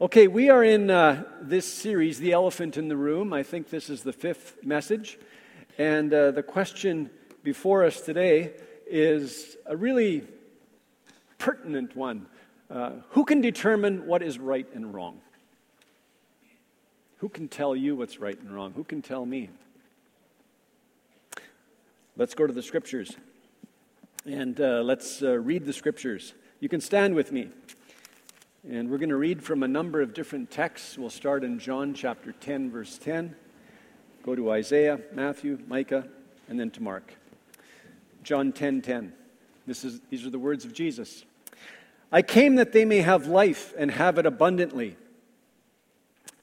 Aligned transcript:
Okay, 0.00 0.28
we 0.28 0.48
are 0.48 0.62
in 0.62 0.90
uh, 0.90 1.24
this 1.40 1.66
series, 1.66 2.20
The 2.20 2.30
Elephant 2.30 2.76
in 2.76 2.86
the 2.86 2.96
Room. 2.96 3.32
I 3.32 3.42
think 3.42 3.68
this 3.68 3.90
is 3.90 4.04
the 4.04 4.12
fifth 4.12 4.64
message. 4.64 5.18
And 5.76 6.14
uh, 6.14 6.30
the 6.30 6.42
question 6.44 7.10
before 7.42 7.84
us 7.84 8.00
today 8.00 8.52
is 8.86 9.56
a 9.66 9.76
really 9.76 10.22
pertinent 11.38 11.96
one. 11.96 12.26
Uh, 12.70 12.92
who 13.08 13.24
can 13.24 13.40
determine 13.40 14.06
what 14.06 14.22
is 14.22 14.38
right 14.38 14.68
and 14.72 14.94
wrong? 14.94 15.20
Who 17.16 17.28
can 17.28 17.48
tell 17.48 17.74
you 17.74 17.96
what's 17.96 18.20
right 18.20 18.40
and 18.40 18.54
wrong? 18.54 18.74
Who 18.74 18.84
can 18.84 19.02
tell 19.02 19.26
me? 19.26 19.50
Let's 22.16 22.36
go 22.36 22.46
to 22.46 22.52
the 22.52 22.62
scriptures 22.62 23.16
and 24.24 24.60
uh, 24.60 24.82
let's 24.82 25.24
uh, 25.24 25.38
read 25.38 25.66
the 25.66 25.72
scriptures. 25.72 26.34
You 26.60 26.68
can 26.68 26.80
stand 26.80 27.16
with 27.16 27.32
me. 27.32 27.48
And 28.66 28.90
we're 28.90 28.98
going 28.98 29.08
to 29.10 29.16
read 29.16 29.42
from 29.42 29.62
a 29.62 29.68
number 29.68 30.02
of 30.02 30.12
different 30.12 30.50
texts. 30.50 30.98
We'll 30.98 31.10
start 31.10 31.44
in 31.44 31.60
John 31.60 31.94
chapter 31.94 32.32
10, 32.32 32.72
verse 32.72 32.98
10, 32.98 33.36
go 34.24 34.34
to 34.34 34.50
Isaiah, 34.50 34.98
Matthew, 35.12 35.60
Micah, 35.68 36.08
and 36.48 36.58
then 36.58 36.70
to 36.72 36.82
Mark. 36.82 37.14
John 38.24 38.50
10 38.52 38.82
10. 38.82 39.12
This 39.66 39.84
is, 39.84 40.00
these 40.10 40.26
are 40.26 40.30
the 40.30 40.40
words 40.40 40.64
of 40.64 40.72
Jesus. 40.72 41.24
I 42.10 42.22
came 42.22 42.56
that 42.56 42.72
they 42.72 42.84
may 42.84 42.98
have 42.98 43.28
life 43.28 43.74
and 43.78 43.92
have 43.92 44.18
it 44.18 44.26
abundantly. 44.26 44.96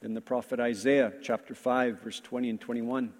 Then 0.02 0.14
the 0.14 0.22
prophet 0.22 0.60
Isaiah, 0.60 1.12
chapter 1.22 1.54
5, 1.54 2.00
verse 2.02 2.22
20 2.22 2.50
and 2.50 2.62
21. 2.62 3.12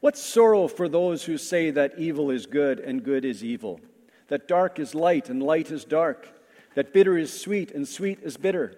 What 0.00 0.18
sorrow 0.18 0.68
for 0.68 0.90
those 0.90 1.24
who 1.24 1.38
say 1.38 1.70
that 1.70 1.98
evil 1.98 2.30
is 2.30 2.44
good 2.44 2.80
and 2.80 3.02
good 3.02 3.24
is 3.24 3.42
evil, 3.42 3.80
that 4.28 4.46
dark 4.46 4.78
is 4.78 4.94
light 4.94 5.30
and 5.30 5.42
light 5.42 5.70
is 5.70 5.86
dark 5.86 6.35
that 6.76 6.92
bitter 6.92 7.16
is 7.16 7.32
sweet 7.32 7.72
and 7.72 7.88
sweet 7.88 8.20
is 8.22 8.36
bitter. 8.36 8.76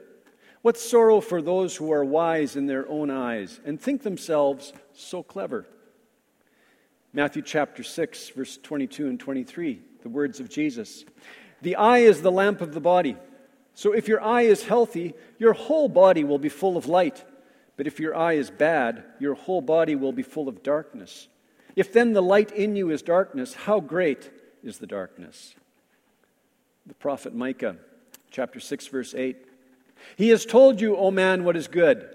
What 0.62 0.78
sorrow 0.78 1.20
for 1.20 1.42
those 1.42 1.74
who 1.74 1.92
are 1.92 2.04
wise 2.04 2.54
in 2.54 2.66
their 2.66 2.88
own 2.88 3.10
eyes 3.10 3.60
and 3.64 3.80
think 3.80 4.04
themselves 4.04 4.72
so 4.94 5.24
clever. 5.24 5.66
Matthew 7.12 7.42
chapter 7.42 7.82
6, 7.82 8.30
verse 8.30 8.56
22 8.62 9.08
and 9.08 9.18
23, 9.18 9.80
the 10.02 10.08
words 10.08 10.38
of 10.38 10.48
Jesus. 10.48 11.04
The 11.60 11.74
eye 11.74 11.98
is 11.98 12.22
the 12.22 12.30
lamp 12.30 12.60
of 12.60 12.72
the 12.72 12.80
body. 12.80 13.16
So 13.74 13.92
if 13.92 14.06
your 14.06 14.22
eye 14.22 14.42
is 14.42 14.62
healthy, 14.62 15.14
your 15.40 15.52
whole 15.52 15.88
body 15.88 16.22
will 16.22 16.38
be 16.38 16.48
full 16.48 16.76
of 16.76 16.86
light. 16.86 17.24
But 17.76 17.88
if 17.88 17.98
your 17.98 18.14
eye 18.14 18.34
is 18.34 18.48
bad, 18.48 19.02
your 19.18 19.34
whole 19.34 19.60
body 19.60 19.96
will 19.96 20.12
be 20.12 20.22
full 20.22 20.48
of 20.48 20.62
darkness. 20.62 21.26
If 21.74 21.92
then 21.92 22.12
the 22.12 22.22
light 22.22 22.52
in 22.52 22.76
you 22.76 22.90
is 22.90 23.02
darkness, 23.02 23.54
how 23.54 23.80
great 23.80 24.30
is 24.62 24.78
the 24.78 24.86
darkness? 24.86 25.56
The 26.86 26.94
prophet 26.94 27.34
Micah 27.34 27.76
chapter 28.30 28.60
6, 28.60 28.86
verse 28.88 29.14
8. 29.14 29.36
He 30.16 30.28
has 30.30 30.44
told 30.44 30.80
you, 30.80 30.96
O 30.96 31.10
man, 31.10 31.44
what 31.44 31.56
is 31.56 31.68
good. 31.68 32.08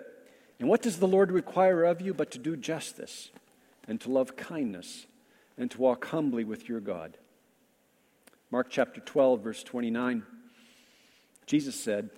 And 0.59 0.70
what 0.70 0.81
does 0.81 0.97
the 0.97 1.08
Lord 1.08 1.31
require 1.31 1.83
of 1.83 2.02
you 2.02 2.14
but 2.14 2.31
to 2.31 2.39
do 2.39 2.55
justice 2.55 3.30
and 3.88 4.00
to 4.02 4.11
love 4.11 4.36
kindness 4.36 5.05
and 5.58 5.70
to 5.72 5.81
walk 5.81 6.05
humbly 6.05 6.44
with 6.44 6.70
your 6.70 6.80
God? 6.80 7.17
Mark 8.52 8.67
chapter 8.70 9.02
12, 9.02 9.42
verse 9.42 9.64
29. 9.64 10.23
Jesus 11.45 11.80
said, 11.80 12.09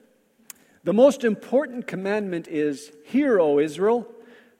The 0.83 0.93
most 0.93 1.23
important 1.23 1.87
commandment 1.87 2.47
is 2.47 2.91
Hear, 3.05 3.39
O 3.39 3.59
Israel, 3.59 4.07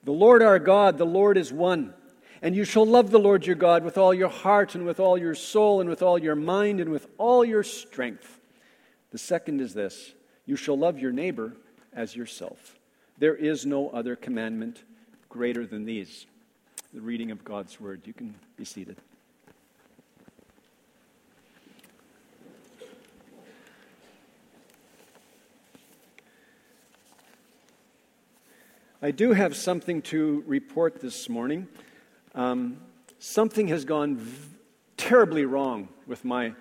the 0.04 0.12
Lord 0.12 0.42
our 0.42 0.60
God, 0.60 0.98
the 0.98 1.06
Lord 1.06 1.38
is 1.38 1.52
one. 1.52 1.94
And 2.42 2.56
you 2.56 2.64
shall 2.64 2.86
love 2.86 3.12
the 3.12 3.20
Lord 3.20 3.46
your 3.46 3.56
God 3.56 3.84
with 3.84 3.98
all 3.98 4.14
your 4.14 4.30
heart 4.30 4.76
and 4.76 4.86
with 4.86 5.00
all 5.00 5.18
your 5.18 5.36
soul 5.36 5.82
and 5.82 5.90
with 5.90 6.02
all 6.02 6.18
your 6.18 6.36
mind 6.36 6.80
and 6.80 6.92
with 6.92 7.08
all 7.18 7.44
your 7.44 7.64
strength. 7.64 8.35
The 9.16 9.20
second 9.20 9.62
is 9.62 9.74
this 9.74 10.14
you 10.46 10.58
shall 10.58 10.78
love 10.78 11.00
your 11.00 11.14
neighbor 11.14 11.54
as 11.94 12.18
yourself. 12.18 12.78
There 13.18 13.34
is 13.34 13.66
no 13.66 13.88
other 13.92 14.18
commandment 14.18 14.84
greater 15.30 15.66
than 15.66 15.86
these. 15.86 16.26
The 16.94 17.00
reading 17.00 17.32
of 17.32 17.46
God's 17.46 17.80
word. 17.80 18.02
You 18.04 18.12
can 18.12 18.36
be 18.58 18.66
seated. 18.66 18.98
I 29.02 29.12
do 29.12 29.32
have 29.32 29.56
something 29.56 30.02
to 30.02 30.44
report 30.46 31.00
this 31.00 31.30
morning. 31.30 31.70
Um, 32.34 32.82
something 33.20 33.70
has 33.70 33.86
gone 33.86 34.18
v- 34.18 34.58
terribly 34.98 35.46
wrong 35.46 35.88
with 36.06 36.26
my 36.26 36.52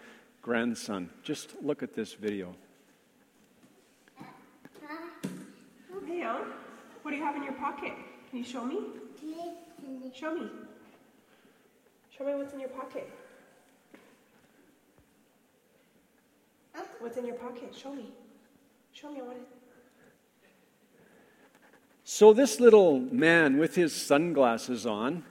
grandson. 0.45 1.09
Just 1.23 1.55
look 1.63 1.83
at 1.83 1.95
this 1.95 2.13
video. 2.13 2.55
Hey, 6.07 6.19
Young, 6.19 6.43
what 7.01 7.11
do 7.13 7.17
you 7.17 7.25
have 7.25 7.35
in 7.35 7.43
your 7.43 7.55
pocket? 7.55 7.95
Can 8.29 8.39
you 8.39 8.45
show 8.45 8.63
me? 8.63 8.79
Show 10.15 10.35
me. 10.35 10.49
Show 12.17 12.25
me 12.27 12.35
what's 12.35 12.53
in 12.53 12.61
your 12.61 12.69
pocket. 12.69 13.11
What's 17.01 17.17
in 17.17 17.27
your 17.27 17.37
pocket? 17.37 17.75
Show 17.75 17.95
me. 17.95 18.07
Show 18.93 19.11
me. 19.11 19.21
I 19.21 19.23
want 19.23 19.39
it. 19.39 19.49
So, 22.05 22.33
this 22.33 22.61
little 22.61 23.01
man 23.01 23.59
with 23.59 23.75
his 23.75 23.95
sunglasses 23.95 24.87
on 24.87 25.25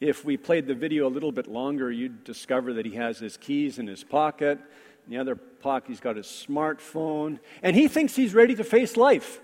if 0.00 0.24
we 0.24 0.36
played 0.36 0.66
the 0.66 0.74
video 0.74 1.08
a 1.08 1.10
little 1.10 1.32
bit 1.32 1.48
longer, 1.48 1.90
you'd 1.90 2.22
discover 2.22 2.72
that 2.74 2.86
he 2.86 2.94
has 2.94 3.18
his 3.18 3.36
keys 3.36 3.78
in 3.78 3.86
his 3.86 4.04
pocket. 4.04 4.58
In 5.06 5.12
the 5.12 5.18
other 5.18 5.34
pocket, 5.34 5.88
he's 5.88 6.00
got 6.00 6.16
his 6.16 6.26
smartphone. 6.26 7.40
And 7.62 7.74
he 7.74 7.88
thinks 7.88 8.14
he's 8.14 8.34
ready 8.34 8.54
to 8.54 8.64
face 8.64 8.96
life. 8.96 9.40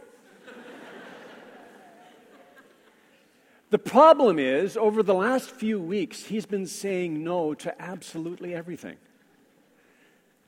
the 3.70 3.78
problem 3.78 4.38
is, 4.38 4.76
over 4.76 5.02
the 5.02 5.14
last 5.14 5.50
few 5.50 5.80
weeks, 5.80 6.24
he's 6.24 6.46
been 6.46 6.66
saying 6.66 7.24
no 7.24 7.54
to 7.54 7.82
absolutely 7.82 8.54
everything. 8.54 8.96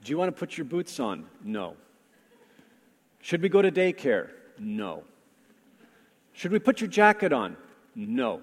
Do 0.05 0.11
you 0.11 0.19
want 0.19 0.29
to 0.29 0.39
put 0.39 0.57
your 0.57 0.67
boots 0.67 1.01
on? 1.01 1.27
No. 1.43 1.77
Should 3.23 3.43
we 3.43 3.49
go 3.49 3.61
to 3.61 3.73
daycare? 3.73 4.31
No. 4.57 5.03
Should 6.33 6.53
we 6.53 6.61
put 6.61 6.81
your 6.81 6.89
jacket 6.89 7.33
on? 7.33 7.57
No. 7.97 8.41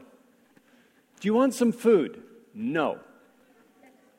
Do 1.23 1.27
you 1.27 1.35
want 1.35 1.53
some 1.53 1.71
food? 1.71 2.21
No. 2.53 2.99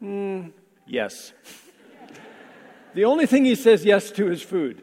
Mm, 0.03 0.53
yes. 0.87 1.35
the 2.95 3.05
only 3.05 3.27
thing 3.27 3.45
he 3.45 3.57
says 3.57 3.85
yes 3.85 4.11
to 4.13 4.33
is 4.33 4.41
food. 4.41 4.83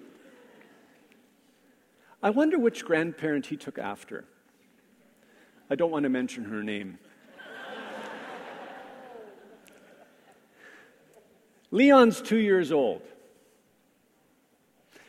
I 2.22 2.30
wonder 2.30 2.60
which 2.60 2.86
grandparent 2.86 3.48
he 3.48 3.58
took 3.58 3.80
after. 3.80 4.26
I 5.68 5.74
don't 5.74 5.90
want 5.90 6.04
to 6.04 6.10
mention 6.10 6.44
her 6.44 6.62
name. 6.62 7.00
Leon's 11.72 12.22
two 12.22 12.38
years 12.38 12.72
old. 12.72 13.02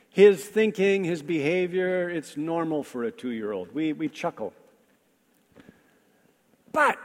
His 0.09 0.43
thinking, 0.43 1.05
his 1.05 1.23
behavior, 1.23 2.09
it's 2.09 2.39
normal 2.39 2.83
for 2.83 3.05
a 3.05 3.11
two 3.11 3.33
year 3.33 3.53
old. 3.53 3.75
We, 3.75 3.93
we 3.93 4.09
chuckle. 4.09 4.55
But 6.73 6.99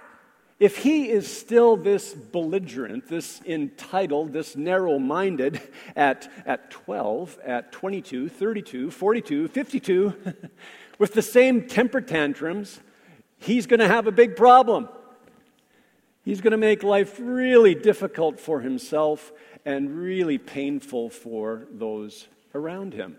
if 0.60 0.78
he 0.78 1.10
is 1.10 1.32
still 1.32 1.78
this 1.78 2.14
belligerent, 2.14 3.08
this 3.08 3.42
entitled, 3.46 4.34
this 4.34 4.56
narrow 4.56 4.98
minded 4.98 5.62
at, 5.96 6.32
at 6.46 6.72
12, 6.72 7.38
at 7.46 7.72
22, 7.72 8.30
32, 8.30 8.90
42, 8.90 9.48
52, 9.50 10.14
with 11.00 11.14
the 11.14 11.22
same 11.22 11.68
temper 11.68 12.02
tantrums, 12.02 12.80
he's 13.38 13.68
going 13.68 13.80
to 13.80 13.88
have 13.88 14.08
a 14.08 14.12
big 14.12 14.36
problem. 14.36 14.90
He's 16.26 16.42
going 16.42 16.52
to 16.52 16.58
make 16.58 16.84
life 16.84 17.18
really 17.20 17.76
difficult 17.76 18.40
for 18.40 18.60
himself 18.60 19.32
and 19.64 19.98
really 19.98 20.38
painful 20.38 21.10
for 21.10 21.68
those 21.72 22.28
around 22.54 22.94
him. 22.94 23.18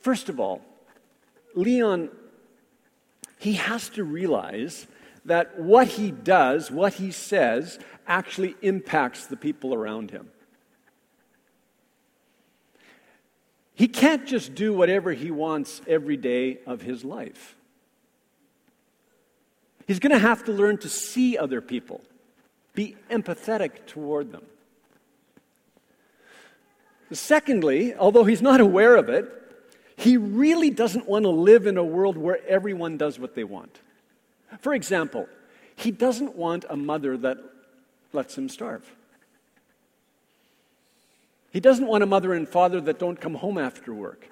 First 0.00 0.28
of 0.28 0.40
all, 0.40 0.62
Leon 1.54 2.10
he 3.38 3.54
has 3.54 3.88
to 3.90 4.04
realize 4.04 4.86
that 5.24 5.58
what 5.58 5.88
he 5.88 6.10
does, 6.10 6.70
what 6.70 6.94
he 6.94 7.10
says, 7.10 7.78
actually 8.06 8.54
impacts 8.62 9.26
the 9.26 9.36
people 9.36 9.74
around 9.74 10.10
him. 10.10 10.30
He 13.74 13.88
can't 13.88 14.26
just 14.26 14.54
do 14.54 14.72
whatever 14.72 15.12
he 15.12 15.30
wants 15.30 15.82
every 15.86 16.16
day 16.16 16.58
of 16.66 16.80
his 16.80 17.04
life. 17.04 17.56
He's 19.86 19.98
going 19.98 20.12
to 20.12 20.18
have 20.18 20.44
to 20.44 20.52
learn 20.52 20.78
to 20.78 20.88
see 20.88 21.36
other 21.36 21.60
people, 21.60 22.00
be 22.74 22.96
empathetic 23.10 23.86
toward 23.86 24.32
them. 24.32 24.44
Secondly, 27.12 27.94
although 27.94 28.24
he's 28.24 28.42
not 28.42 28.60
aware 28.60 28.96
of 28.96 29.08
it, 29.08 29.30
he 29.96 30.16
really 30.16 30.70
doesn't 30.70 31.08
want 31.08 31.24
to 31.24 31.30
live 31.30 31.66
in 31.66 31.76
a 31.76 31.84
world 31.84 32.16
where 32.16 32.38
everyone 32.46 32.96
does 32.96 33.18
what 33.18 33.34
they 33.34 33.44
want. 33.44 33.80
For 34.60 34.74
example, 34.74 35.28
he 35.74 35.90
doesn't 35.90 36.36
want 36.36 36.64
a 36.68 36.76
mother 36.76 37.16
that 37.18 37.38
lets 38.12 38.36
him 38.36 38.48
starve. 38.48 38.90
He 41.52 41.60
doesn't 41.60 41.86
want 41.86 42.02
a 42.02 42.06
mother 42.06 42.34
and 42.34 42.48
father 42.48 42.80
that 42.82 42.98
don't 42.98 43.18
come 43.20 43.34
home 43.34 43.56
after 43.56 43.94
work. 43.94 44.28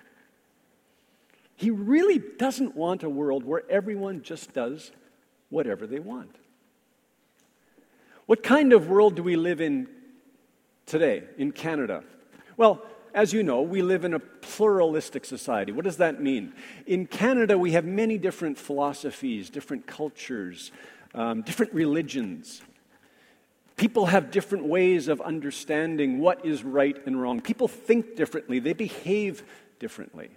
He 1.56 1.70
really 1.70 2.18
doesn't 2.18 2.74
want 2.76 3.02
a 3.02 3.08
world 3.08 3.44
where 3.44 3.62
everyone 3.70 4.22
just 4.22 4.52
does 4.52 4.90
whatever 5.48 5.86
they 5.86 6.00
want. 6.00 6.34
What 8.26 8.42
kind 8.42 8.72
of 8.72 8.88
world 8.88 9.16
do 9.16 9.22
we 9.22 9.36
live 9.36 9.60
in 9.60 9.86
today 10.86 11.24
in 11.38 11.52
Canada? 11.52 12.02
Well, 12.56 12.82
as 13.14 13.32
you 13.32 13.44
know, 13.44 13.62
we 13.62 13.80
live 13.80 14.04
in 14.04 14.12
a 14.12 14.18
pluralistic 14.18 15.24
society. 15.24 15.70
What 15.70 15.84
does 15.84 15.98
that 15.98 16.20
mean? 16.20 16.52
In 16.86 17.06
Canada, 17.06 17.56
we 17.56 17.72
have 17.72 17.84
many 17.84 18.18
different 18.18 18.58
philosophies, 18.58 19.50
different 19.50 19.86
cultures, 19.86 20.72
um, 21.14 21.42
different 21.42 21.72
religions. 21.72 22.60
People 23.76 24.06
have 24.06 24.32
different 24.32 24.66
ways 24.66 25.06
of 25.06 25.20
understanding 25.20 26.18
what 26.18 26.44
is 26.44 26.64
right 26.64 26.96
and 27.06 27.20
wrong. 27.20 27.40
People 27.40 27.68
think 27.68 28.16
differently, 28.16 28.58
they 28.58 28.72
behave 28.72 29.44
differently. 29.78 30.30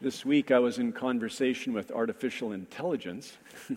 This 0.00 0.24
week, 0.24 0.52
I 0.52 0.60
was 0.60 0.78
in 0.78 0.92
conversation 0.92 1.72
with 1.72 1.90
artificial 1.90 2.52
intelligence. 2.52 3.36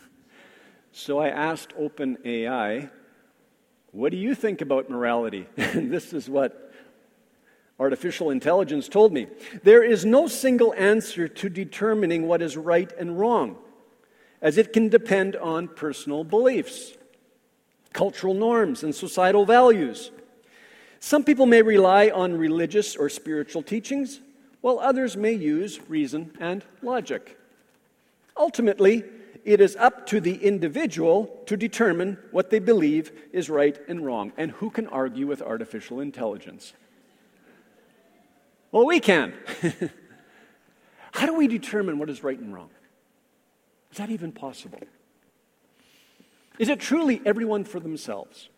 so 0.91 1.17
I 1.17 1.29
asked 1.29 1.73
OpenAI, 1.77 2.91
What 3.91 4.11
do 4.11 4.17
you 4.17 4.35
think 4.35 4.61
about 4.61 4.89
morality? 4.89 5.47
and 5.57 5.91
this 5.93 6.13
is 6.13 6.29
what 6.29 6.71
artificial 7.79 8.29
intelligence 8.29 8.87
told 8.87 9.13
me. 9.13 9.27
There 9.63 9.83
is 9.83 10.05
no 10.05 10.27
single 10.27 10.73
answer 10.73 11.27
to 11.27 11.49
determining 11.49 12.27
what 12.27 12.41
is 12.41 12.57
right 12.57 12.91
and 12.99 13.17
wrong, 13.17 13.57
as 14.41 14.57
it 14.57 14.73
can 14.73 14.89
depend 14.89 15.35
on 15.35 15.67
personal 15.69 16.23
beliefs, 16.23 16.97
cultural 17.93 18.33
norms, 18.33 18.83
and 18.83 18.93
societal 18.93 19.45
values. 19.45 20.11
Some 20.99 21.23
people 21.23 21.45
may 21.45 21.61
rely 21.61 22.09
on 22.09 22.37
religious 22.37 22.95
or 22.95 23.07
spiritual 23.09 23.63
teachings 23.63 24.19
while 24.61 24.79
others 24.79 25.15
may 25.15 25.31
use 25.31 25.79
reason 25.87 26.35
and 26.39 26.65
logic. 26.81 27.37
Ultimately, 28.35 29.05
it 29.49 29.59
is 29.59 29.75
up 29.77 30.05
to 30.05 30.21
the 30.21 30.35
individual 30.35 31.41
to 31.47 31.57
determine 31.57 32.19
what 32.29 32.51
they 32.51 32.59
believe 32.59 33.11
is 33.33 33.49
right 33.49 33.75
and 33.87 34.05
wrong. 34.05 34.31
And 34.37 34.51
who 34.51 34.69
can 34.69 34.85
argue 34.85 35.25
with 35.25 35.41
artificial 35.41 35.99
intelligence? 36.01 36.73
Well, 38.71 38.85
we 38.85 38.99
can. 38.99 39.33
How 41.13 41.25
do 41.25 41.33
we 41.33 41.47
determine 41.47 41.97
what 41.97 42.11
is 42.11 42.23
right 42.23 42.37
and 42.37 42.53
wrong? 42.53 42.69
Is 43.91 43.97
that 43.97 44.11
even 44.11 44.31
possible? 44.31 44.81
Is 46.59 46.69
it 46.69 46.79
truly 46.79 47.19
everyone 47.25 47.63
for 47.63 47.79
themselves? 47.79 48.49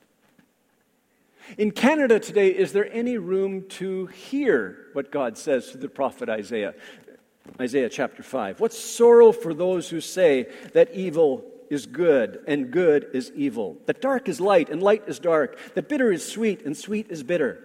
In 1.58 1.72
Canada 1.72 2.20
today, 2.20 2.50
is 2.50 2.74
there 2.74 2.92
any 2.92 3.18
room 3.18 3.66
to 3.70 4.08
hear 4.08 4.88
what 4.92 5.10
God 5.10 5.38
says 5.38 5.72
to 5.72 5.78
the 5.78 5.88
prophet 5.88 6.28
Isaiah? 6.28 6.74
Isaiah 7.60 7.90
chapter 7.90 8.24
5. 8.24 8.60
What 8.60 8.74
sorrow 8.74 9.32
for 9.32 9.54
those 9.54 9.90
who 9.90 10.02
say 10.02 10.48
that 10.74 10.94
evil 10.94 11.44
is 11.70 11.86
good 11.86 12.44
and 12.48 12.72
good 12.72 13.08
is 13.14 13.32
evil, 13.36 13.78
that 13.86 14.02
dark 14.02 14.28
is 14.28 14.42
light 14.42 14.70
and 14.70 14.84
light 14.84 15.04
is 15.08 15.20
dark, 15.20 15.58
that 15.74 15.88
bitter 15.88 16.12
is 16.12 16.26
sweet 16.26 16.66
and 16.66 16.76
sweet 16.76 17.08
is 17.10 17.24
bitter. 17.24 17.64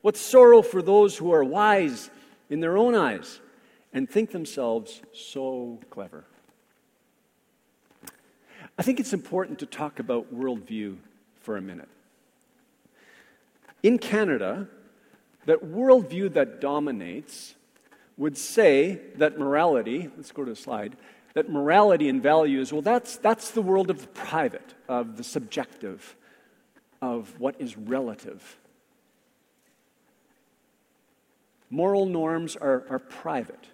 What 0.00 0.16
sorrow 0.16 0.62
for 0.62 0.82
those 0.82 1.16
who 1.16 1.32
are 1.32 1.44
wise 1.44 2.10
in 2.50 2.60
their 2.60 2.76
own 2.76 2.94
eyes 2.94 3.40
and 3.92 4.08
think 4.08 4.30
themselves 4.30 5.02
so 5.12 5.80
clever. 5.90 6.24
I 8.78 8.82
think 8.82 9.00
it's 9.00 9.12
important 9.12 9.58
to 9.60 9.66
talk 9.66 9.98
about 9.98 10.34
worldview 10.34 10.96
for 11.40 11.56
a 11.56 11.60
minute. 11.62 11.88
In 13.82 13.98
Canada, 13.98 14.68
that 15.46 15.64
worldview 15.64 16.32
that 16.34 16.60
dominates 16.60 17.54
would 18.16 18.36
say 18.36 19.00
that 19.16 19.38
morality, 19.38 20.10
let's 20.16 20.32
go 20.32 20.44
to 20.44 20.50
the 20.50 20.56
slide, 20.56 20.96
that 21.34 21.48
morality 21.48 22.08
and 22.08 22.22
values, 22.22 22.72
well, 22.72 22.82
that's, 22.82 23.16
that's 23.16 23.50
the 23.52 23.62
world 23.62 23.90
of 23.90 24.00
the 24.00 24.08
private, 24.08 24.74
of 24.88 25.16
the 25.16 25.24
subjective, 25.24 26.14
of 27.00 27.38
what 27.40 27.56
is 27.58 27.76
relative. 27.76 28.58
Moral 31.70 32.04
norms 32.04 32.54
are, 32.54 32.84
are 32.90 32.98
private, 32.98 33.66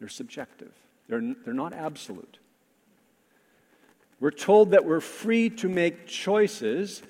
they're 0.00 0.08
subjective, 0.08 0.72
they're, 1.08 1.34
they're 1.44 1.54
not 1.54 1.72
absolute. 1.72 2.38
We're 4.20 4.30
told 4.30 4.70
that 4.70 4.84
we're 4.84 5.00
free 5.00 5.50
to 5.50 5.68
make 5.68 6.06
choices 6.06 7.02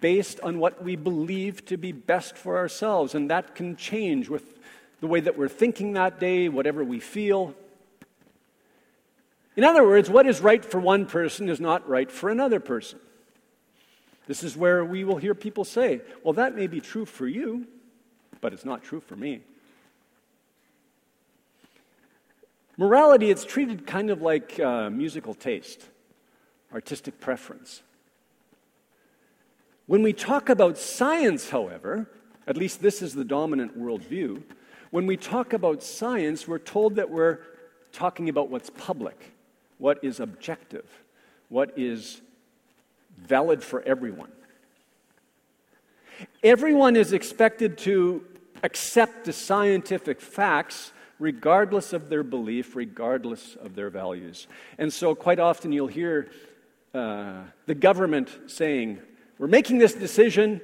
based 0.00 0.38
on 0.40 0.58
what 0.58 0.84
we 0.84 0.96
believe 0.96 1.64
to 1.66 1.76
be 1.76 1.92
best 1.92 2.36
for 2.36 2.58
ourselves. 2.58 3.14
And 3.14 3.30
that 3.30 3.54
can 3.54 3.76
change 3.76 4.28
with 4.28 4.57
the 5.00 5.06
way 5.06 5.20
that 5.20 5.38
we're 5.38 5.48
thinking 5.48 5.92
that 5.92 6.18
day, 6.18 6.48
whatever 6.48 6.82
we 6.82 7.00
feel. 7.00 7.54
In 9.56 9.64
other 9.64 9.84
words, 9.84 10.08
what 10.08 10.26
is 10.26 10.40
right 10.40 10.64
for 10.64 10.80
one 10.80 11.06
person 11.06 11.48
is 11.48 11.60
not 11.60 11.88
right 11.88 12.10
for 12.10 12.30
another 12.30 12.60
person. 12.60 12.98
This 14.26 14.44
is 14.44 14.56
where 14.56 14.84
we 14.84 15.04
will 15.04 15.16
hear 15.16 15.34
people 15.34 15.64
say, 15.64 16.00
Well, 16.22 16.34
that 16.34 16.54
may 16.54 16.66
be 16.66 16.80
true 16.80 17.04
for 17.04 17.26
you, 17.26 17.66
but 18.40 18.52
it's 18.52 18.64
not 18.64 18.84
true 18.84 19.00
for 19.00 19.16
me. 19.16 19.40
Morality, 22.76 23.30
it's 23.30 23.44
treated 23.44 23.86
kind 23.86 24.10
of 24.10 24.22
like 24.22 24.60
uh, 24.60 24.90
musical 24.90 25.34
taste, 25.34 25.82
artistic 26.72 27.18
preference. 27.18 27.82
When 29.86 30.02
we 30.02 30.12
talk 30.12 30.48
about 30.48 30.78
science, 30.78 31.50
however, 31.50 32.08
at 32.46 32.56
least 32.56 32.80
this 32.80 33.02
is 33.02 33.14
the 33.14 33.24
dominant 33.24 33.76
worldview, 33.76 34.42
when 34.90 35.06
we 35.06 35.16
talk 35.16 35.52
about 35.52 35.82
science, 35.82 36.48
we're 36.48 36.58
told 36.58 36.96
that 36.96 37.10
we're 37.10 37.40
talking 37.92 38.28
about 38.28 38.50
what's 38.50 38.70
public, 38.70 39.32
what 39.78 40.02
is 40.02 40.20
objective, 40.20 40.86
what 41.48 41.72
is 41.76 42.20
valid 43.16 43.62
for 43.62 43.82
everyone. 43.82 44.32
Everyone 46.42 46.96
is 46.96 47.12
expected 47.12 47.78
to 47.78 48.24
accept 48.62 49.24
the 49.24 49.32
scientific 49.32 50.20
facts 50.20 50.92
regardless 51.18 51.92
of 51.92 52.08
their 52.08 52.22
belief, 52.22 52.76
regardless 52.76 53.56
of 53.56 53.74
their 53.74 53.90
values. 53.90 54.46
And 54.78 54.92
so, 54.92 55.14
quite 55.14 55.40
often, 55.40 55.72
you'll 55.72 55.88
hear 55.88 56.30
uh, 56.94 57.42
the 57.66 57.74
government 57.74 58.30
saying, 58.46 59.00
we're 59.38 59.48
making 59.48 59.78
this 59.78 59.94
decision 59.94 60.60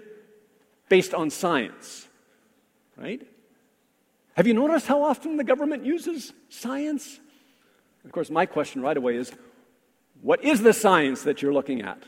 based 0.89 1.15
on 1.15 1.31
science, 1.31 2.07
right? 2.97 3.27
Have 4.35 4.47
you 4.47 4.55
noticed 4.55 4.87
how 4.87 5.03
often 5.03 5.37
the 5.37 5.45
government 5.45 5.85
uses 5.85 6.33
science? 6.49 7.21
Of 8.05 8.13
course, 8.13 8.31
my 8.31 8.47
question 8.47 8.83
right 8.83 8.97
away 8.97 9.17
is 9.17 9.33
what 10.23 10.43
is 10.43 10.63
the 10.63 10.73
science 10.73 11.23
that 11.23 11.41
you're 11.41 11.53
looking 11.53 11.83
at? 11.83 12.03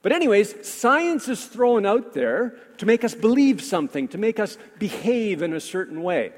But, 0.00 0.12
anyways, 0.12 0.66
science 0.66 1.26
is 1.28 1.46
thrown 1.46 1.84
out 1.84 2.14
there 2.14 2.56
to 2.78 2.86
make 2.86 3.02
us 3.02 3.14
believe 3.14 3.60
something, 3.60 4.06
to 4.08 4.18
make 4.18 4.38
us 4.38 4.56
behave 4.78 5.42
in 5.42 5.52
a 5.52 5.60
certain 5.60 6.02
way. 6.02 6.32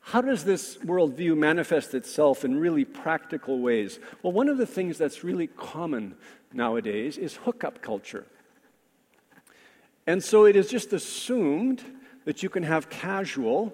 How 0.00 0.20
does 0.20 0.44
this 0.44 0.76
worldview 0.78 1.36
manifest 1.36 1.94
itself 1.94 2.44
in 2.44 2.58
really 2.58 2.84
practical 2.84 3.60
ways? 3.60 3.98
Well, 4.22 4.32
one 4.32 4.48
of 4.48 4.58
the 4.58 4.66
things 4.66 4.98
that's 4.98 5.24
really 5.24 5.46
common 5.46 6.16
nowadays 6.52 7.16
is 7.16 7.36
hookup 7.36 7.80
culture. 7.80 8.26
And 10.06 10.22
so 10.22 10.44
it 10.44 10.56
is 10.56 10.68
just 10.68 10.92
assumed 10.92 11.82
that 12.24 12.42
you 12.42 12.48
can 12.48 12.62
have 12.62 12.88
casual 12.88 13.72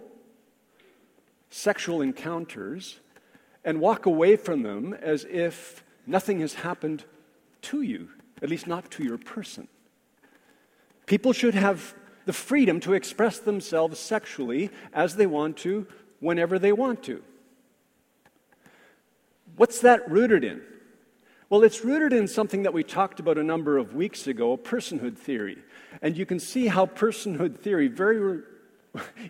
sexual 1.51 2.03
encounters 2.03 3.01
and 3.65 3.81
walk 3.81 4.07
away 4.07 4.37
from 4.37 4.63
them 4.63 4.95
as 4.95 5.25
if 5.31 5.83
nothing 6.07 6.41
has 6.41 6.55
happened 6.55 7.05
to 7.63 7.83
you, 7.83 8.09
at 8.43 8.49
least 8.49 8.67
not 8.67 8.91
to 8.91 9.05
your 9.05 9.19
person. 9.19 9.69
People 11.07 11.33
should 11.33 11.55
have 11.55 11.95
the 12.27 12.33
freedom 12.33 12.81
to 12.81 12.93
express 12.93 13.39
themselves 13.39 13.99
sexually 13.99 14.71
as 14.93 15.17
they 15.17 15.27
want 15.27 15.57
to, 15.57 15.87
whenever 16.21 16.59
they 16.59 16.73
want 16.73 17.03
to. 17.05 17.23
What's 19.57 19.81
that 19.81 20.11
rooted 20.11 20.45
in? 20.45 20.61
Well, 21.51 21.63
it's 21.63 21.83
rooted 21.83 22.13
in 22.13 22.29
something 22.29 22.65
that 22.65 22.75
we 22.75 22.85
talked 22.85 23.21
about 23.21 23.39
a 23.39 23.43
number 23.43 23.79
of 23.79 23.95
weeks 23.95 24.27
ago 24.27 24.53
a 24.53 24.59
personhood 24.59 25.17
theory. 25.17 25.57
And 26.03 26.15
you 26.15 26.27
can 26.27 26.39
see 26.41 26.67
how 26.67 26.85
personhood 26.85 27.61
theory 27.61 27.89
very 27.89 28.43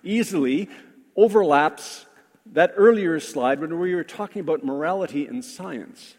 easily 0.02 0.68
overlaps 1.14 2.06
that 2.54 2.72
earlier 2.76 3.20
slide 3.20 3.60
when 3.60 3.78
we 3.78 3.94
were 3.94 4.02
talking 4.02 4.40
about 4.40 4.64
morality 4.64 5.28
and 5.28 5.44
science. 5.44 6.16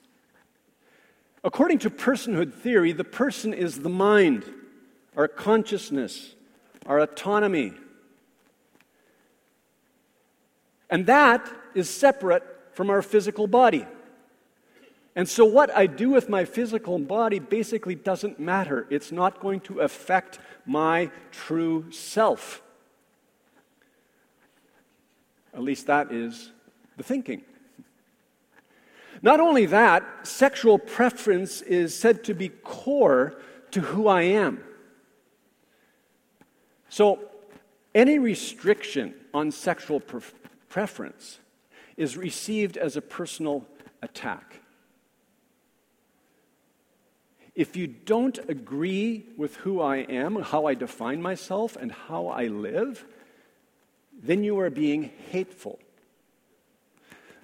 According 1.44 1.80
to 1.80 1.90
personhood 1.90 2.54
theory, 2.54 2.94
the 2.94 3.04
person 3.04 3.54
is 3.54 3.80
the 3.80 3.90
mind, 3.90 4.46
our 5.18 5.28
consciousness, 5.28 6.34
our 6.86 7.00
autonomy. 7.00 7.74
And 10.90 11.06
that 11.08 11.46
is 11.76 11.90
separate 11.90 12.44
from 12.72 12.90
our 12.90 13.02
physical 13.02 13.48
body. 13.48 13.86
And 15.20 15.28
so, 15.28 15.44
what 15.44 15.70
I 15.76 15.86
do 15.86 16.12
with 16.12 16.30
my 16.30 16.46
physical 16.46 16.98
body 16.98 17.40
basically 17.40 17.94
doesn't 17.94 18.40
matter. 18.40 18.88
It's 18.90 19.12
not 19.12 19.42
going 19.42 19.60
to 19.68 19.82
affect 19.82 20.40
my 20.66 21.12
true 21.30 21.92
self. 21.92 22.62
At 25.54 25.62
least 25.62 25.88
that 25.88 26.14
is 26.14 26.54
the 26.96 27.04
thinking. 27.04 27.42
Not 29.22 29.42
only 29.42 29.66
that, 29.66 30.06
sexual 30.26 30.80
preference 30.80 31.62
is 31.64 31.94
said 31.94 32.24
to 32.24 32.34
be 32.34 32.48
core 32.48 33.42
to 33.72 33.82
who 33.82 34.08
I 34.08 34.22
am. 34.22 34.64
So, 36.88 37.20
any 37.94 38.20
restriction 38.20 39.16
on 39.34 39.52
sexual 39.52 40.00
pre- 40.00 40.22
preference 40.70 41.40
is 41.98 42.16
received 42.16 42.78
as 42.78 42.96
a 42.96 43.02
personal 43.02 43.66
attack. 44.02 44.62
If 47.60 47.76
you 47.76 47.88
don't 47.88 48.40
agree 48.48 49.26
with 49.36 49.58
who 49.58 49.82
I 49.82 49.98
am, 49.98 50.38
how 50.38 50.66
I 50.68 50.76
define 50.76 51.22
myself, 51.22 51.76
and 51.76 51.92
how 51.92 52.28
I 52.28 52.48
live, 52.48 53.06
then 54.18 54.46
you 54.46 54.58
are 54.62 54.70
being 54.70 55.12
hateful. 55.30 55.78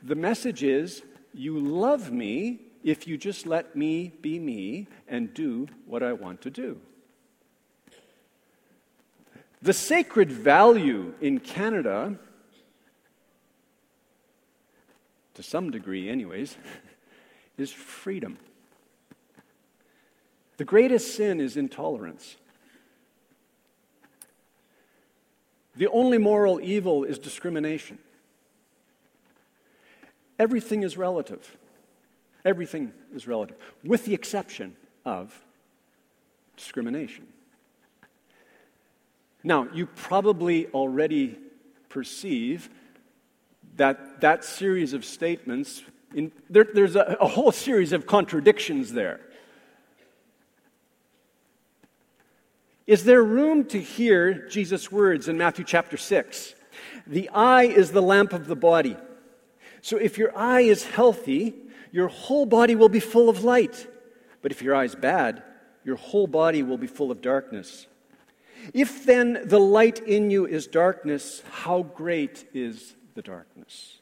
The 0.01 0.15
message 0.15 0.63
is 0.63 1.03
you 1.33 1.59
love 1.59 2.13
me 2.13 2.61
if 2.81 3.09
you 3.09 3.17
just 3.17 3.45
let 3.45 3.75
me 3.75 4.13
be 4.21 4.39
me 4.39 4.87
and 5.05 5.33
do 5.33 5.67
what 5.85 6.01
I 6.01 6.13
want 6.13 6.39
to 6.43 6.49
do. 6.49 6.79
The 9.61 9.73
sacred 9.73 10.31
value 10.31 11.13
in 11.19 11.41
Canada, 11.41 12.17
to 15.33 15.43
some 15.43 15.71
degree, 15.71 16.09
anyways, 16.09 16.55
is 17.57 17.69
freedom. 17.69 18.37
The 20.57 20.65
greatest 20.65 21.15
sin 21.15 21.41
is 21.41 21.57
intolerance. 21.57 22.37
The 25.75 25.87
only 25.87 26.17
moral 26.17 26.61
evil 26.61 27.03
is 27.03 27.19
discrimination. 27.19 27.99
Everything 30.39 30.83
is 30.83 30.97
relative. 30.97 31.57
Everything 32.45 32.93
is 33.13 33.27
relative, 33.27 33.57
with 33.83 34.05
the 34.05 34.13
exception 34.13 34.75
of 35.03 35.43
discrimination. 36.55 37.27
Now, 39.43 39.67
you 39.73 39.87
probably 39.87 40.67
already 40.67 41.37
perceive 41.89 42.69
that 43.77 44.21
that 44.21 44.43
series 44.43 44.93
of 44.93 45.03
statements, 45.03 45.83
in, 46.13 46.31
there, 46.49 46.65
there's 46.73 46.95
a, 46.95 47.17
a 47.19 47.27
whole 47.27 47.51
series 47.51 47.91
of 47.91 48.07
contradictions 48.07 48.93
there. 48.93 49.19
Is 52.87 53.03
there 53.03 53.23
room 53.23 53.65
to 53.65 53.81
hear 53.81 54.47
Jesus' 54.47 54.91
words 54.91 55.27
in 55.27 55.37
Matthew 55.37 55.65
chapter 55.65 55.97
6? 55.97 56.53
The 57.07 57.29
eye 57.29 57.63
is 57.63 57.91
the 57.91 58.01
lamp 58.01 58.31
of 58.31 58.47
the 58.47 58.55
body. 58.55 58.95
So 59.81 59.97
if 59.97 60.17
your 60.17 60.37
eye 60.37 60.61
is 60.61 60.83
healthy, 60.83 61.55
your 61.91 62.07
whole 62.07 62.45
body 62.45 62.75
will 62.75 62.89
be 62.89 62.99
full 62.99 63.29
of 63.29 63.43
light. 63.43 63.87
But 64.41 64.51
if 64.51 64.61
your 64.61 64.75
eye 64.75 64.83
is 64.83 64.95
bad, 64.95 65.41
your 65.83 65.95
whole 65.95 66.27
body 66.27 66.61
will 66.61 66.77
be 66.77 66.87
full 66.87 67.09
of 67.09 67.21
darkness. 67.21 67.87
If 68.73 69.05
then 69.05 69.41
the 69.45 69.59
light 69.59 69.99
in 69.99 70.29
you 70.29 70.45
is 70.45 70.67
darkness, 70.67 71.43
how 71.49 71.83
great 71.83 72.47
is 72.53 72.95
the 73.15 73.21
darkness? 73.21 73.99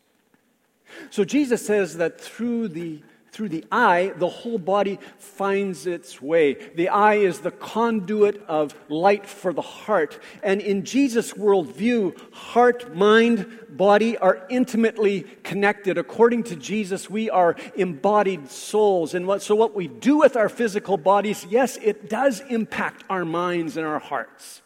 So 1.09 1.23
Jesus 1.23 1.65
says 1.65 1.97
that 1.97 2.19
through 2.19 2.69
the 2.69 3.01
through 3.33 3.49
the 3.49 3.65
eye, 3.71 4.13
the 4.17 4.29
whole 4.29 4.59
body 4.59 4.99
finds 5.17 5.87
its 5.87 6.21
way. 6.21 6.53
The 6.53 6.89
eye 6.89 7.15
is 7.15 7.39
the 7.39 7.49
conduit 7.49 8.43
of 8.47 8.75
light 8.89 9.25
for 9.25 9.51
the 9.51 9.61
heart. 9.61 10.19
And 10.43 10.61
in 10.61 10.85
Jesus' 10.85 11.33
worldview, 11.33 12.15
heart, 12.31 12.95
mind, 12.95 13.47
body 13.69 14.19
are 14.19 14.45
intimately 14.49 15.21
connected. 15.41 15.97
According 15.97 16.43
to 16.43 16.55
Jesus, 16.55 17.09
we 17.09 17.27
are 17.31 17.55
embodied 17.75 18.51
souls. 18.51 19.15
And 19.15 19.25
what, 19.25 19.41
so, 19.41 19.55
what 19.55 19.73
we 19.73 19.87
do 19.87 20.19
with 20.19 20.37
our 20.37 20.49
physical 20.49 20.97
bodies, 20.97 21.47
yes, 21.49 21.77
it 21.77 22.09
does 22.09 22.39
impact 22.49 23.03
our 23.09 23.25
minds 23.25 23.77
and 23.77 23.85
our 23.85 23.99
hearts. 23.99 24.61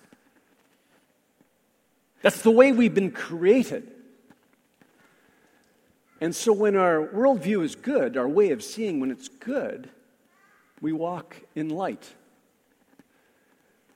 That's 2.22 2.42
the 2.42 2.52
way 2.52 2.74
we've 2.74 2.94
been 2.94 3.12
created. 3.12 3.94
And 6.20 6.36
so 6.36 6.52
when 6.52 6.76
our 6.76 7.08
worldview 7.08 7.64
is 7.64 7.76
good, 7.76 8.18
our 8.18 8.28
way 8.28 8.50
of 8.52 8.64
seeing 8.64 9.00
when 9.00 9.12
it's 9.12 9.28
good, 9.28 9.90
we 10.82 10.92
walk 10.92 11.38
in 11.56 11.70
light. 11.70 12.14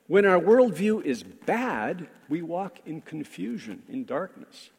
When 0.06 0.26
our 0.26 0.38
worldview 0.38 1.04
is 1.04 1.22
bad, 1.22 2.06
we 2.28 2.42
walk 2.42 2.78
in 2.86 3.00
confusion, 3.00 3.82
in 3.88 4.04
darkness. 4.04 4.70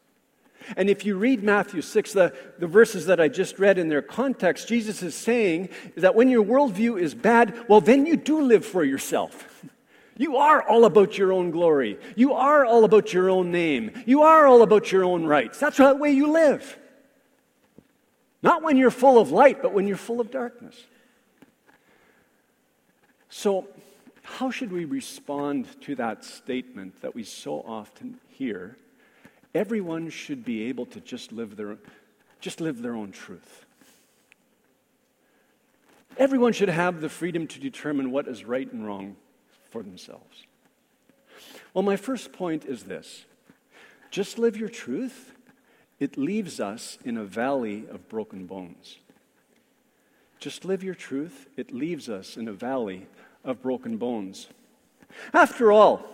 And 0.76 0.88
if 0.88 1.04
you 1.04 1.16
read 1.16 1.42
Matthew 1.42 1.82
6, 1.82 2.12
the, 2.12 2.34
the 2.58 2.66
verses 2.66 3.06
that 3.06 3.20
I 3.20 3.28
just 3.28 3.58
read 3.58 3.76
in 3.76 3.88
their 3.88 4.00
context, 4.00 4.68
Jesus 4.68 5.02
is 5.02 5.14
saying 5.14 5.68
that 5.96 6.14
when 6.14 6.28
your 6.28 6.44
worldview 6.44 7.00
is 7.00 7.14
bad, 7.14 7.66
well, 7.68 7.80
then 7.80 8.06
you 8.06 8.16
do 8.16 8.40
live 8.40 8.64
for 8.64 8.84
yourself. 8.84 9.48
You 10.16 10.36
are 10.36 10.62
all 10.62 10.84
about 10.84 11.18
your 11.18 11.32
own 11.32 11.50
glory. 11.50 11.98
You 12.14 12.34
are 12.34 12.64
all 12.64 12.84
about 12.84 13.12
your 13.12 13.28
own 13.28 13.50
name. 13.50 13.90
You 14.06 14.22
are 14.22 14.46
all 14.46 14.62
about 14.62 14.92
your 14.92 15.02
own 15.02 15.24
rights. 15.24 15.58
That's 15.58 15.78
the 15.78 15.96
way 15.96 16.12
you 16.12 16.30
live. 16.30 16.78
Not 18.44 18.62
when 18.62 18.76
you're 18.76 18.90
full 18.90 19.18
of 19.18 19.30
light, 19.30 19.62
but 19.62 19.72
when 19.72 19.88
you're 19.88 19.96
full 19.96 20.20
of 20.20 20.30
darkness. 20.30 20.76
So, 23.30 23.66
how 24.22 24.50
should 24.50 24.70
we 24.70 24.84
respond 24.84 25.66
to 25.80 25.94
that 25.94 26.24
statement 26.24 27.00
that 27.00 27.14
we 27.14 27.24
so 27.24 27.64
often 27.66 28.20
hear? 28.28 28.76
Everyone 29.54 30.10
should 30.10 30.44
be 30.44 30.64
able 30.64 30.84
to 30.86 31.00
just 31.00 31.32
live 31.32 31.56
their, 31.56 31.78
just 32.38 32.60
live 32.60 32.82
their 32.82 32.94
own 32.94 33.12
truth. 33.12 33.64
Everyone 36.18 36.52
should 36.52 36.68
have 36.68 37.00
the 37.00 37.08
freedom 37.08 37.46
to 37.46 37.58
determine 37.58 38.10
what 38.10 38.28
is 38.28 38.44
right 38.44 38.70
and 38.70 38.86
wrong 38.86 39.16
for 39.70 39.82
themselves. 39.82 40.44
Well, 41.72 41.82
my 41.82 41.96
first 41.96 42.30
point 42.34 42.66
is 42.66 42.82
this 42.82 43.24
just 44.10 44.38
live 44.38 44.58
your 44.58 44.68
truth 44.68 45.33
it 46.04 46.18
leaves 46.18 46.60
us 46.60 46.98
in 47.02 47.16
a 47.16 47.24
valley 47.24 47.86
of 47.90 48.10
broken 48.10 48.44
bones. 48.44 48.98
Just 50.38 50.66
live 50.66 50.84
your 50.84 50.94
truth, 50.94 51.48
it 51.56 51.72
leaves 51.72 52.10
us 52.10 52.36
in 52.36 52.46
a 52.46 52.52
valley 52.52 53.06
of 53.42 53.62
broken 53.62 53.96
bones. 53.96 54.48
After 55.32 55.72
all, 55.72 56.04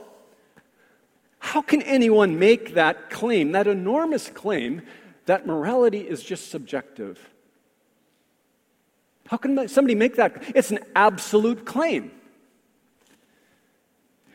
how 1.41 1.61
can 1.61 1.83
anyone 1.83 2.39
make 2.39 2.75
that 2.75 3.11
claim, 3.11 3.51
that 3.51 3.67
enormous 3.67 4.29
claim, 4.29 4.83
that 5.27 5.45
morality 5.45 6.03
is 6.03 6.23
just 6.23 6.53
subjective? 6.53 7.19
How 9.27 9.39
can 9.39 9.67
somebody 9.67 9.97
make 9.97 10.15
that? 10.17 10.41
It's 10.55 10.71
an 10.71 10.85
absolute 10.95 11.65
claim. 11.65 12.13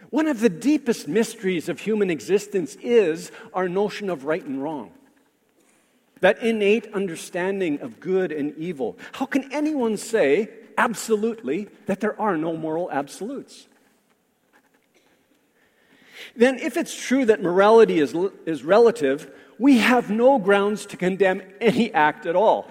One 0.09 0.27
of 0.27 0.41
the 0.41 0.49
deepest 0.49 1.07
mysteries 1.07 1.69
of 1.69 1.79
human 1.79 2.09
existence 2.09 2.75
is 2.81 3.31
our 3.53 3.69
notion 3.69 4.09
of 4.09 4.25
right 4.25 4.43
and 4.43 4.61
wrong 4.61 4.91
that 6.21 6.41
innate 6.41 6.93
understanding 6.93 7.81
of 7.81 7.99
good 7.99 8.31
and 8.31 8.55
evil. 8.57 8.97
How 9.13 9.25
can 9.25 9.51
anyone 9.51 9.97
say 9.97 10.49
absolutely 10.77 11.67
that 11.85 11.99
there 11.99 12.19
are 12.19 12.37
no 12.37 12.55
moral 12.55 12.89
absolutes? 12.91 13.67
Then, 16.35 16.59
if 16.59 16.77
it's 16.77 16.95
true 16.95 17.25
that 17.25 17.41
morality 17.41 17.99
is, 17.99 18.15
is 18.45 18.63
relative, 18.63 19.31
we 19.57 19.77
have 19.77 20.09
no 20.09 20.37
grounds 20.39 20.85
to 20.87 20.97
condemn 20.97 21.41
any 21.61 21.93
act 21.93 22.25
at 22.25 22.35
all. 22.35 22.69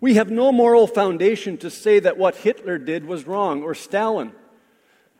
We 0.00 0.14
have 0.14 0.30
no 0.30 0.52
moral 0.52 0.86
foundation 0.86 1.56
to 1.58 1.70
say 1.70 2.00
that 2.00 2.18
what 2.18 2.36
Hitler 2.36 2.78
did 2.78 3.04
was 3.04 3.26
wrong 3.26 3.62
or 3.62 3.74
Stalin. 3.74 4.32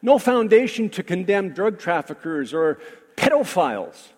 No 0.03 0.19
foundation 0.19 0.91
to 0.91 1.03
condemn 1.03 1.51
drug 1.51 1.79
traffickers 1.79 2.53
or 2.53 2.79
pedophiles. 3.17 4.09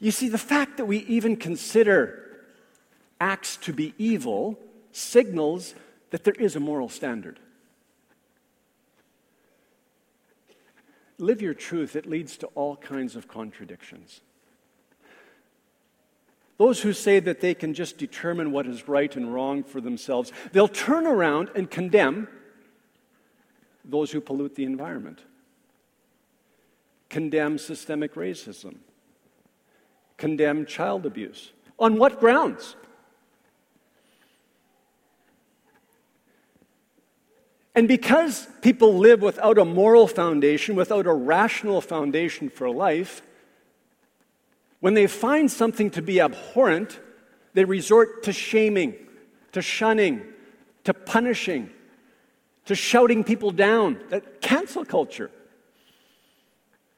You 0.00 0.10
see, 0.10 0.28
the 0.28 0.38
fact 0.38 0.78
that 0.78 0.86
we 0.86 0.98
even 1.00 1.36
consider 1.36 2.26
acts 3.20 3.58
to 3.58 3.72
be 3.72 3.94
evil 3.98 4.58
signals 4.92 5.74
that 6.10 6.24
there 6.24 6.34
is 6.34 6.56
a 6.56 6.60
moral 6.60 6.88
standard. 6.88 7.38
Live 11.18 11.42
your 11.42 11.52
truth, 11.52 11.96
it 11.96 12.06
leads 12.06 12.38
to 12.38 12.46
all 12.54 12.76
kinds 12.76 13.14
of 13.14 13.28
contradictions. 13.28 14.22
Those 16.56 16.80
who 16.80 16.94
say 16.94 17.20
that 17.20 17.40
they 17.40 17.54
can 17.54 17.74
just 17.74 17.98
determine 17.98 18.52
what 18.52 18.66
is 18.66 18.88
right 18.88 19.14
and 19.14 19.32
wrong 19.32 19.62
for 19.62 19.80
themselves, 19.80 20.32
they'll 20.52 20.68
turn 20.68 21.06
around 21.06 21.50
and 21.54 21.70
condemn 21.70 22.26
those 23.84 24.10
who 24.10 24.20
pollute 24.20 24.54
the 24.54 24.64
environment, 24.64 25.20
condemn 27.08 27.58
systemic 27.58 28.14
racism, 28.14 28.76
condemn 30.20 30.66
child 30.66 31.06
abuse. 31.06 31.50
On 31.78 31.98
what 31.98 32.20
grounds? 32.20 32.76
And 37.74 37.88
because 37.88 38.46
people 38.62 38.98
live 38.98 39.22
without 39.22 39.58
a 39.58 39.64
moral 39.64 40.06
foundation, 40.06 40.76
without 40.76 41.06
a 41.06 41.12
rational 41.12 41.80
foundation 41.80 42.50
for 42.50 42.68
life, 42.68 43.22
when 44.80 44.94
they 44.94 45.06
find 45.06 45.50
something 45.50 45.90
to 45.90 46.02
be 46.02 46.20
abhorrent, 46.20 47.00
they 47.54 47.64
resort 47.64 48.24
to 48.24 48.32
shaming, 48.32 48.94
to 49.52 49.62
shunning, 49.62 50.22
to 50.84 50.94
punishing, 50.94 51.70
to 52.66 52.74
shouting 52.74 53.24
people 53.24 53.50
down. 53.50 54.00
That 54.10 54.40
cancel 54.40 54.84
culture. 54.84 55.30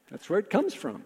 That's 0.09 0.29
where 0.29 0.39
it 0.39 0.49
comes 0.49 0.73
from. 0.73 1.03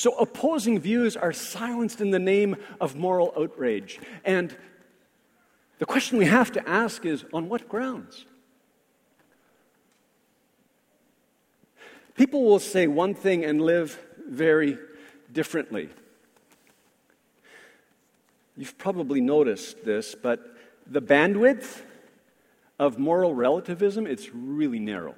So 0.00 0.12
opposing 0.12 0.80
views 0.80 1.14
are 1.14 1.30
silenced 1.30 2.00
in 2.00 2.10
the 2.10 2.18
name 2.18 2.56
of 2.80 2.96
moral 2.96 3.34
outrage. 3.36 4.00
And 4.24 4.56
the 5.78 5.84
question 5.84 6.16
we 6.16 6.24
have 6.24 6.50
to 6.52 6.66
ask 6.66 7.04
is 7.04 7.26
on 7.34 7.50
what 7.50 7.68
grounds? 7.68 8.24
People 12.14 12.44
will 12.44 12.60
say 12.60 12.86
one 12.86 13.12
thing 13.12 13.44
and 13.44 13.60
live 13.60 14.00
very 14.26 14.78
differently. 15.30 15.90
You've 18.56 18.78
probably 18.78 19.20
noticed 19.20 19.84
this, 19.84 20.14
but 20.14 20.56
the 20.86 21.02
bandwidth 21.02 21.82
of 22.78 22.98
moral 22.98 23.34
relativism 23.34 24.06
it's 24.06 24.30
really 24.32 24.78
narrow. 24.78 25.14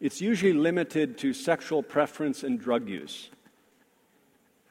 It's 0.00 0.20
usually 0.20 0.54
limited 0.54 1.18
to 1.18 1.32
sexual 1.32 1.84
preference 1.84 2.42
and 2.42 2.58
drug 2.58 2.88
use. 2.88 3.30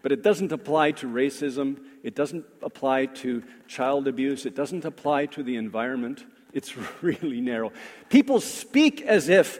But 0.04 0.12
it 0.12 0.22
doesn't 0.22 0.52
apply 0.52 0.92
to 0.92 1.08
racism, 1.08 1.78
it 2.04 2.14
doesn't 2.14 2.46
apply 2.62 3.08
to 3.08 3.42
child 3.68 4.08
abuse, 4.08 4.46
it 4.46 4.54
doesn't 4.54 4.86
apply 4.86 5.28
to 5.28 5.42
the 5.42 5.56
environment. 5.56 6.26
It's 6.52 6.76
really 7.02 7.42
narrow. 7.42 7.72
People 8.10 8.40
speak 8.42 9.02
as 9.02 9.30
if 9.30 9.60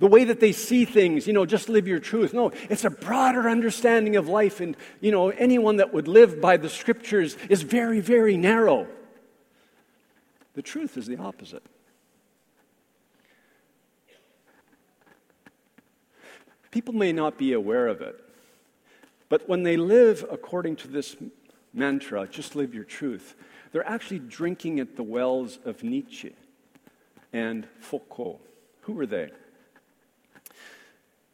the 0.00 0.08
way 0.08 0.24
that 0.24 0.40
they 0.40 0.50
see 0.50 0.84
things, 0.84 1.28
you 1.28 1.32
know, 1.32 1.46
just 1.46 1.68
live 1.68 1.86
your 1.86 2.00
truth. 2.00 2.34
No, 2.34 2.50
it's 2.68 2.84
a 2.84 2.90
broader 2.90 3.48
understanding 3.48 4.16
of 4.16 4.28
life, 4.28 4.60
and, 4.60 4.76
you 5.00 5.12
know, 5.12 5.30
anyone 5.30 5.76
that 5.76 5.94
would 5.94 6.08
live 6.08 6.40
by 6.40 6.56
the 6.56 6.68
scriptures 6.68 7.36
is 7.48 7.62
very, 7.62 8.00
very 8.00 8.36
narrow. 8.36 8.88
The 10.54 10.62
truth 10.62 10.96
is 10.96 11.06
the 11.06 11.18
opposite. 11.18 11.62
People 16.72 16.94
may 16.94 17.12
not 17.12 17.38
be 17.38 17.52
aware 17.52 17.86
of 17.86 18.00
it, 18.00 18.23
but 19.28 19.48
when 19.48 19.62
they 19.62 19.76
live 19.76 20.24
according 20.30 20.76
to 20.76 20.88
this 20.88 21.16
mantra, 21.72 22.26
just 22.26 22.54
live 22.54 22.74
your 22.74 22.84
truth, 22.84 23.34
they're 23.72 23.88
actually 23.88 24.20
drinking 24.20 24.78
at 24.80 24.96
the 24.96 25.02
wells 25.02 25.58
of 25.64 25.82
Nietzsche 25.82 26.34
and 27.32 27.66
Foucault. 27.80 28.40
Who 28.82 28.92
were 28.92 29.06
they? 29.06 29.30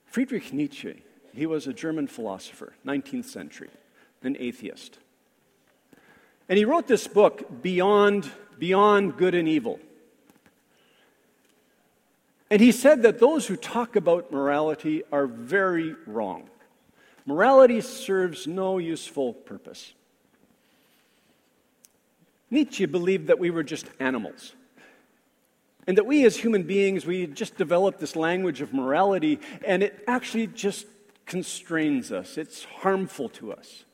Friedrich 0.07 0.53
Nietzsche, 0.53 1.03
he 1.35 1.47
was 1.47 1.67
a 1.67 1.73
German 1.73 2.07
philosopher, 2.07 2.73
19th 2.87 3.27
century, 3.27 3.71
an 4.23 4.37
atheist. 4.41 4.99
And 6.49 6.59
he 6.59 6.65
wrote 6.65 6.89
this 6.89 7.07
book, 7.07 7.63
Beyond, 7.63 8.31
Beyond 8.59 9.17
Good 9.17 9.35
and 9.35 9.49
Evil. 9.49 9.79
And 12.51 12.61
he 12.61 12.73
said 12.73 13.03
that 13.03 13.21
those 13.21 13.47
who 13.47 13.57
talk 13.57 13.95
about 13.95 14.33
morality 14.33 15.05
are 15.13 15.27
very 15.27 15.95
wrong. 16.07 16.51
Morality 17.27 17.81
serves 17.81 18.47
no 18.47 18.79
useful 18.79 19.33
purpose. 19.33 19.93
Nietzsche 22.51 22.87
believed 22.87 23.29
that 23.29 23.39
we 23.39 23.51
were 23.51 23.63
just 23.63 23.87
animals. 24.01 24.55
And 25.87 25.97
that 25.97 26.07
we 26.07 26.25
as 26.25 26.37
human 26.37 26.65
beings, 26.65 27.07
we 27.07 27.27
just 27.27 27.57
developed 27.57 28.01
this 28.01 28.17
language 28.17 28.61
of 28.61 28.73
morality, 28.73 29.41
and 29.65 29.83
it 29.83 30.05
actually 30.07 30.47
just 30.49 30.87
constrains 31.27 32.13
us. 32.13 32.37
It's 32.37 32.65
harmful 32.65 33.29
to 33.31 33.53
us. 33.53 33.85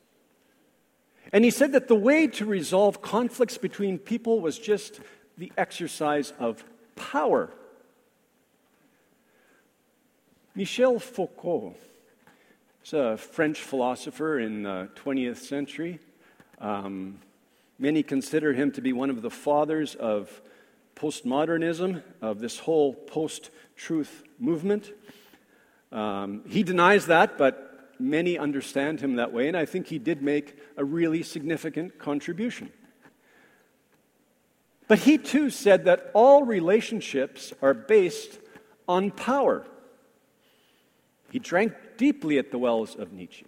And 1.31 1.43
he 1.43 1.51
said 1.51 1.73
that 1.73 1.87
the 1.87 1.95
way 1.95 2.27
to 2.27 2.45
resolve 2.45 3.01
conflicts 3.01 3.57
between 3.57 3.99
people 3.99 4.41
was 4.41 4.57
just 4.57 4.99
the 5.37 5.51
exercise 5.57 6.33
of 6.39 6.63
power. 6.95 7.51
Michel 10.55 10.99
Foucault 10.99 11.75
is 12.87 12.93
a 12.93 13.17
French 13.17 13.59
philosopher 13.59 14.39
in 14.39 14.63
the 14.63 14.87
20th 15.03 15.39
century. 15.39 15.99
Um, 16.61 17.19
many 17.77 18.01
consider 18.01 18.53
him 18.53 18.71
to 18.71 18.81
be 18.81 18.93
one 18.93 19.09
of 19.09 19.21
the 19.21 19.29
fathers 19.29 19.93
of 19.95 20.41
postmodernism, 20.95 22.01
of 22.21 22.39
this 22.39 22.59
whole 22.59 22.93
post 22.93 23.49
truth 23.75 24.23
movement. 24.39 24.89
Um, 25.91 26.43
he 26.47 26.63
denies 26.63 27.07
that, 27.07 27.37
but 27.37 27.93
many 27.99 28.37
understand 28.37 29.01
him 29.01 29.17
that 29.17 29.33
way, 29.33 29.49
and 29.49 29.57
I 29.57 29.65
think 29.65 29.87
he 29.87 29.99
did 29.99 30.21
make 30.21 30.57
a 30.77 30.85
really 30.85 31.23
significant 31.23 31.99
contribution. 31.99 32.71
But 34.87 34.99
he 34.99 35.17
too 35.17 35.49
said 35.49 35.83
that 35.85 36.09
all 36.13 36.43
relationships 36.45 37.51
are 37.61 37.73
based 37.73 38.39
on 38.87 39.11
power. 39.11 39.67
He 41.31 41.39
drank 41.39 41.73
deeply 41.97 42.37
at 42.37 42.51
the 42.51 42.57
wells 42.57 42.95
of 42.95 43.11
Nietzsche. 43.11 43.45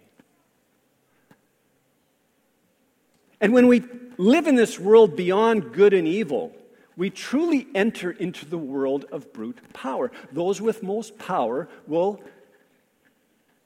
And 3.40 3.52
when 3.52 3.68
we 3.68 3.82
live 4.18 4.46
in 4.46 4.54
this 4.54 4.78
world 4.78 5.16
beyond 5.16 5.72
good 5.72 5.94
and 5.94 6.06
evil, 6.06 6.52
we 6.96 7.08
truly 7.08 7.66
enter 7.74 8.10
into 8.10 8.44
the 8.44 8.58
world 8.58 9.06
of 9.10 9.32
brute 9.32 9.58
power. 9.72 10.12
Those 10.32 10.60
with 10.60 10.82
most 10.82 11.18
power 11.18 11.68
will 11.86 12.22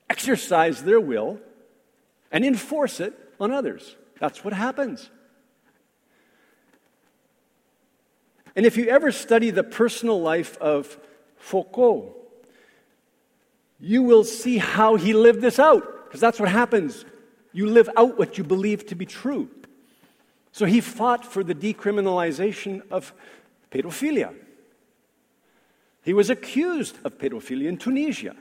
exercise 0.08 0.84
their 0.84 1.00
will 1.00 1.40
and 2.30 2.44
enforce 2.44 3.00
it 3.00 3.12
on 3.40 3.50
others. 3.50 3.96
That's 4.20 4.44
what 4.44 4.54
happens. 4.54 5.10
And 8.54 8.64
if 8.64 8.76
you 8.76 8.86
ever 8.86 9.10
study 9.10 9.50
the 9.50 9.64
personal 9.64 10.20
life 10.20 10.56
of 10.58 10.96
Foucault, 11.36 12.14
you 13.84 14.02
will 14.02 14.24
see 14.24 14.56
how 14.56 14.96
he 14.96 15.12
lived 15.12 15.42
this 15.42 15.58
out, 15.58 16.06
because 16.06 16.20
that's 16.20 16.40
what 16.40 16.48
happens. 16.48 17.04
You 17.52 17.66
live 17.66 17.90
out 17.98 18.18
what 18.18 18.38
you 18.38 18.44
believe 18.44 18.86
to 18.86 18.94
be 18.94 19.04
true. 19.04 19.50
So 20.52 20.64
he 20.64 20.80
fought 20.80 21.24
for 21.24 21.44
the 21.44 21.54
decriminalization 21.54 22.80
of 22.90 23.12
pedophilia. 23.70 24.34
He 26.02 26.14
was 26.14 26.30
accused 26.30 26.96
of 27.04 27.18
pedophilia 27.18 27.68
in 27.68 27.76
Tunisia. 27.76 28.34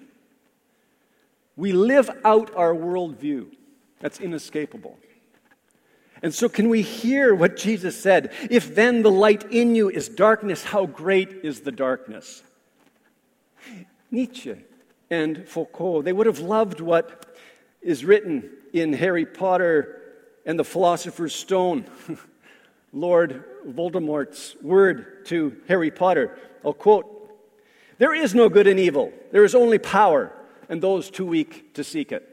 We 1.57 1.73
live 1.73 2.09
out 2.23 2.55
our 2.55 2.73
worldview. 2.73 3.47
That's 3.99 4.21
inescapable. 4.21 4.97
And 6.21 6.33
so, 6.33 6.47
can 6.47 6.69
we 6.69 6.81
hear 6.81 7.35
what 7.35 7.57
Jesus 7.57 8.01
said? 8.01 8.31
If 8.49 8.75
then 8.75 9.01
the 9.01 9.11
light 9.11 9.51
in 9.51 9.75
you 9.75 9.89
is 9.89 10.07
darkness, 10.07 10.63
how 10.63 10.85
great 10.85 11.29
is 11.43 11.61
the 11.61 11.71
darkness? 11.71 12.43
Nietzsche 14.09 14.55
and 15.13 15.47
Foucault. 15.47 16.01
They 16.01 16.11
would 16.11 16.25
have 16.25 16.39
loved 16.39 16.79
what 16.79 17.37
is 17.83 18.03
written 18.03 18.49
in 18.73 18.93
Harry 18.93 19.27
Potter 19.27 20.01
and 20.43 20.57
the 20.57 20.63
Philosopher's 20.63 21.35
Stone. 21.35 21.85
Lord 22.93 23.43
Voldemort's 23.67 24.55
word 24.61 25.25
to 25.25 25.55
Harry 25.67 25.91
Potter. 25.91 26.37
I'll 26.65 26.73
quote 26.73 27.05
There 27.99 28.15
is 28.15 28.33
no 28.33 28.49
good 28.49 28.65
and 28.65 28.79
evil, 28.79 29.13
there 29.31 29.43
is 29.43 29.53
only 29.53 29.77
power, 29.77 30.31
and 30.67 30.81
those 30.81 31.11
too 31.11 31.27
weak 31.27 31.75
to 31.75 31.83
seek 31.83 32.11
it. 32.11 32.27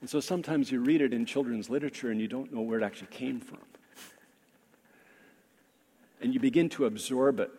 And 0.00 0.08
so 0.08 0.20
sometimes 0.20 0.72
you 0.72 0.80
read 0.80 1.02
it 1.02 1.12
in 1.12 1.26
children's 1.26 1.68
literature 1.68 2.10
and 2.10 2.20
you 2.20 2.28
don't 2.28 2.52
know 2.52 2.62
where 2.62 2.78
it 2.78 2.84
actually 2.84 3.08
came 3.08 3.40
from. 3.40 3.58
And 6.20 6.32
you 6.32 6.40
begin 6.40 6.70
to 6.70 6.86
absorb 6.86 7.40
it 7.40 7.50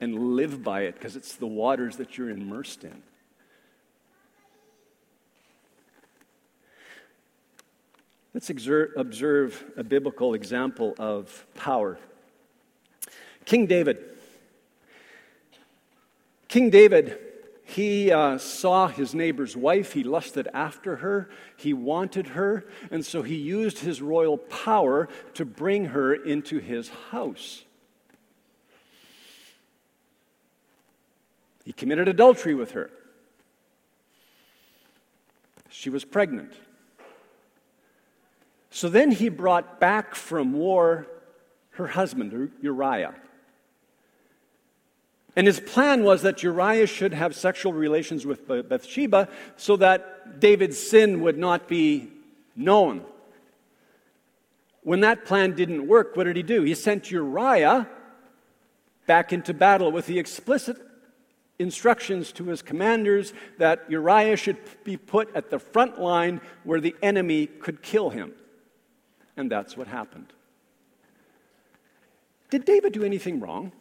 and 0.00 0.36
live 0.36 0.64
by 0.64 0.82
it 0.82 0.94
because 0.94 1.14
it's 1.14 1.36
the 1.36 1.46
waters 1.46 1.96
that 1.98 2.18
you're 2.18 2.30
immersed 2.30 2.82
in. 2.82 3.02
Let's 8.34 8.48
observe 8.48 9.64
a 9.76 9.84
biblical 9.84 10.32
example 10.32 10.94
of 10.98 11.46
power. 11.54 11.98
King 13.44 13.66
David. 13.66 13.98
King 16.48 16.70
David, 16.70 17.18
he 17.64 18.10
uh, 18.10 18.38
saw 18.38 18.88
his 18.88 19.14
neighbor's 19.14 19.56
wife. 19.56 19.92
He 19.92 20.02
lusted 20.02 20.48
after 20.54 20.96
her. 20.96 21.28
He 21.56 21.74
wanted 21.74 22.28
her. 22.28 22.66
And 22.90 23.04
so 23.04 23.22
he 23.22 23.36
used 23.36 23.80
his 23.80 24.00
royal 24.00 24.38
power 24.38 25.08
to 25.34 25.44
bring 25.44 25.86
her 25.86 26.14
into 26.14 26.58
his 26.58 26.88
house. 27.10 27.64
He 31.64 31.72
committed 31.72 32.08
adultery 32.08 32.54
with 32.54 32.72
her. 32.72 32.90
She 35.68 35.90
was 35.90 36.04
pregnant. 36.04 36.52
So 38.74 38.88
then 38.88 39.10
he 39.10 39.28
brought 39.28 39.78
back 39.78 40.14
from 40.14 40.54
war 40.54 41.06
her 41.72 41.86
husband, 41.88 42.50
Uriah. 42.62 43.14
And 45.36 45.46
his 45.46 45.60
plan 45.60 46.04
was 46.04 46.22
that 46.22 46.42
Uriah 46.42 46.86
should 46.86 47.12
have 47.12 47.34
sexual 47.34 47.74
relations 47.74 48.24
with 48.24 48.48
Bathsheba 48.48 49.28
so 49.56 49.76
that 49.76 50.40
David's 50.40 50.78
sin 50.78 51.20
would 51.20 51.36
not 51.36 51.68
be 51.68 52.08
known. 52.56 53.04
When 54.82 55.00
that 55.00 55.26
plan 55.26 55.54
didn't 55.54 55.86
work, 55.86 56.16
what 56.16 56.24
did 56.24 56.36
he 56.36 56.42
do? 56.42 56.62
He 56.62 56.74
sent 56.74 57.10
Uriah 57.10 57.86
back 59.06 59.34
into 59.34 59.52
battle 59.52 59.92
with 59.92 60.06
the 60.06 60.18
explicit 60.18 60.78
instructions 61.58 62.32
to 62.32 62.44
his 62.44 62.62
commanders 62.62 63.34
that 63.58 63.84
Uriah 63.88 64.36
should 64.36 64.56
be 64.82 64.96
put 64.96 65.34
at 65.36 65.50
the 65.50 65.58
front 65.58 66.00
line 66.00 66.40
where 66.64 66.80
the 66.80 66.96
enemy 67.02 67.46
could 67.46 67.82
kill 67.82 68.08
him. 68.10 68.32
And 69.36 69.50
that's 69.50 69.76
what 69.76 69.86
happened. 69.86 70.32
Did 72.50 72.64
David 72.64 72.92
do 72.92 73.02
anything 73.02 73.40
wrong? 73.40 73.72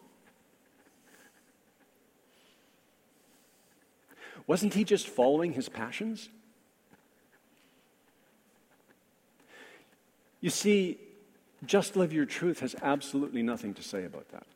Wasn't 4.47 4.73
he 4.73 4.83
just 4.83 5.07
following 5.07 5.53
his 5.53 5.69
passions? 5.69 6.29
You 10.39 10.49
see, 10.49 10.97
just 11.65 11.95
live 11.95 12.11
your 12.11 12.25
truth 12.25 12.61
has 12.61 12.75
absolutely 12.81 13.43
nothing 13.43 13.73
to 13.75 13.83
say 13.83 14.05
about 14.05 14.29
that. 14.31 14.47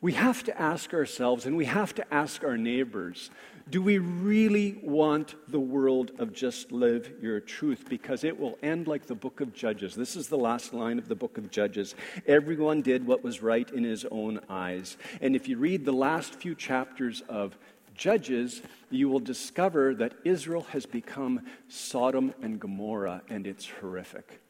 We 0.00 0.12
have 0.12 0.44
to 0.44 0.60
ask 0.60 0.94
ourselves 0.94 1.46
and 1.46 1.56
we 1.56 1.64
have 1.64 1.94
to 1.96 2.14
ask 2.14 2.44
our 2.44 2.56
neighbors 2.56 3.30
do 3.70 3.82
we 3.82 3.98
really 3.98 4.78
want 4.82 5.34
the 5.50 5.60
world 5.60 6.12
of 6.18 6.32
just 6.32 6.72
live 6.72 7.12
your 7.20 7.40
truth? 7.40 7.84
Because 7.88 8.24
it 8.24 8.38
will 8.38 8.58
end 8.62 8.86
like 8.86 9.06
the 9.06 9.14
book 9.14 9.40
of 9.40 9.52
Judges. 9.52 9.94
This 9.94 10.16
is 10.16 10.28
the 10.28 10.38
last 10.38 10.72
line 10.72 10.98
of 10.98 11.08
the 11.08 11.14
book 11.14 11.36
of 11.36 11.50
Judges. 11.50 11.94
Everyone 12.26 12.80
did 12.80 13.06
what 13.06 13.22
was 13.22 13.42
right 13.42 13.70
in 13.70 13.84
his 13.84 14.06
own 14.10 14.40
eyes. 14.48 14.96
And 15.20 15.36
if 15.36 15.48
you 15.48 15.58
read 15.58 15.84
the 15.84 15.92
last 15.92 16.34
few 16.34 16.54
chapters 16.54 17.22
of 17.28 17.58
Judges, 17.94 18.62
you 18.90 19.08
will 19.08 19.20
discover 19.20 19.94
that 19.96 20.14
Israel 20.24 20.66
has 20.70 20.86
become 20.86 21.40
Sodom 21.68 22.32
and 22.40 22.58
Gomorrah, 22.58 23.22
and 23.28 23.46
it's 23.46 23.68
horrific. 23.68 24.40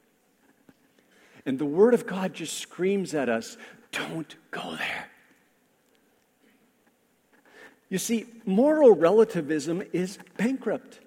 And 1.44 1.58
the 1.58 1.64
Word 1.64 1.94
of 1.94 2.06
God 2.06 2.34
just 2.34 2.58
screams 2.58 3.14
at 3.14 3.28
us 3.28 3.56
don't 3.90 4.36
go 4.50 4.76
there. 4.76 5.10
You 7.88 7.98
see, 7.98 8.26
moral 8.44 8.94
relativism 8.94 9.82
is 9.92 10.18
bankrupt. 10.36 11.00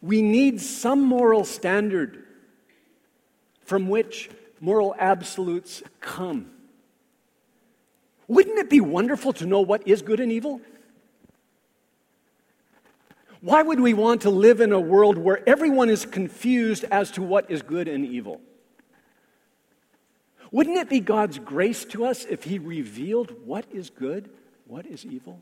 We 0.00 0.22
need 0.22 0.60
some 0.60 1.02
moral 1.02 1.44
standard 1.44 2.24
from 3.62 3.88
which 3.88 4.30
moral 4.60 4.94
absolutes 4.98 5.82
come. 6.00 6.50
Wouldn't 8.26 8.58
it 8.58 8.68
be 8.68 8.80
wonderful 8.80 9.32
to 9.34 9.46
know 9.46 9.60
what 9.60 9.86
is 9.86 10.02
good 10.02 10.20
and 10.20 10.30
evil? 10.30 10.60
Why 13.40 13.62
would 13.62 13.78
we 13.78 13.94
want 13.94 14.22
to 14.22 14.30
live 14.30 14.60
in 14.60 14.72
a 14.72 14.80
world 14.80 15.16
where 15.16 15.48
everyone 15.48 15.88
is 15.88 16.04
confused 16.04 16.84
as 16.90 17.12
to 17.12 17.22
what 17.22 17.50
is 17.50 17.62
good 17.62 17.86
and 17.86 18.04
evil? 18.04 18.40
Wouldn't 20.50 20.76
it 20.76 20.88
be 20.88 21.00
God's 21.00 21.38
grace 21.38 21.84
to 21.86 22.04
us 22.04 22.24
if 22.24 22.44
He 22.44 22.58
revealed 22.58 23.34
what 23.44 23.64
is 23.70 23.90
good 23.90 24.30
what 24.68 24.86
is 24.86 25.04
evil? 25.06 25.40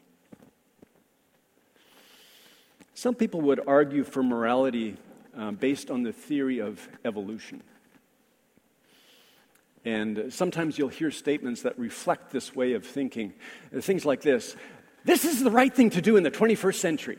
Some 2.94 3.14
people 3.14 3.40
would 3.42 3.60
argue 3.66 4.04
for 4.04 4.22
morality 4.22 4.96
um, 5.36 5.56
based 5.56 5.90
on 5.90 6.02
the 6.02 6.12
theory 6.12 6.60
of 6.60 6.88
evolution. 7.04 7.62
And 9.84 10.32
sometimes 10.32 10.78
you'll 10.78 10.88
hear 10.88 11.10
statements 11.10 11.62
that 11.62 11.78
reflect 11.78 12.30
this 12.30 12.54
way 12.54 12.72
of 12.72 12.86
thinking. 12.86 13.34
Uh, 13.76 13.80
things 13.80 14.04
like 14.04 14.22
this 14.22 14.56
This 15.04 15.24
is 15.24 15.42
the 15.42 15.50
right 15.50 15.74
thing 15.74 15.90
to 15.90 16.00
do 16.00 16.16
in 16.16 16.22
the 16.22 16.30
21st 16.30 16.76
century, 16.76 17.18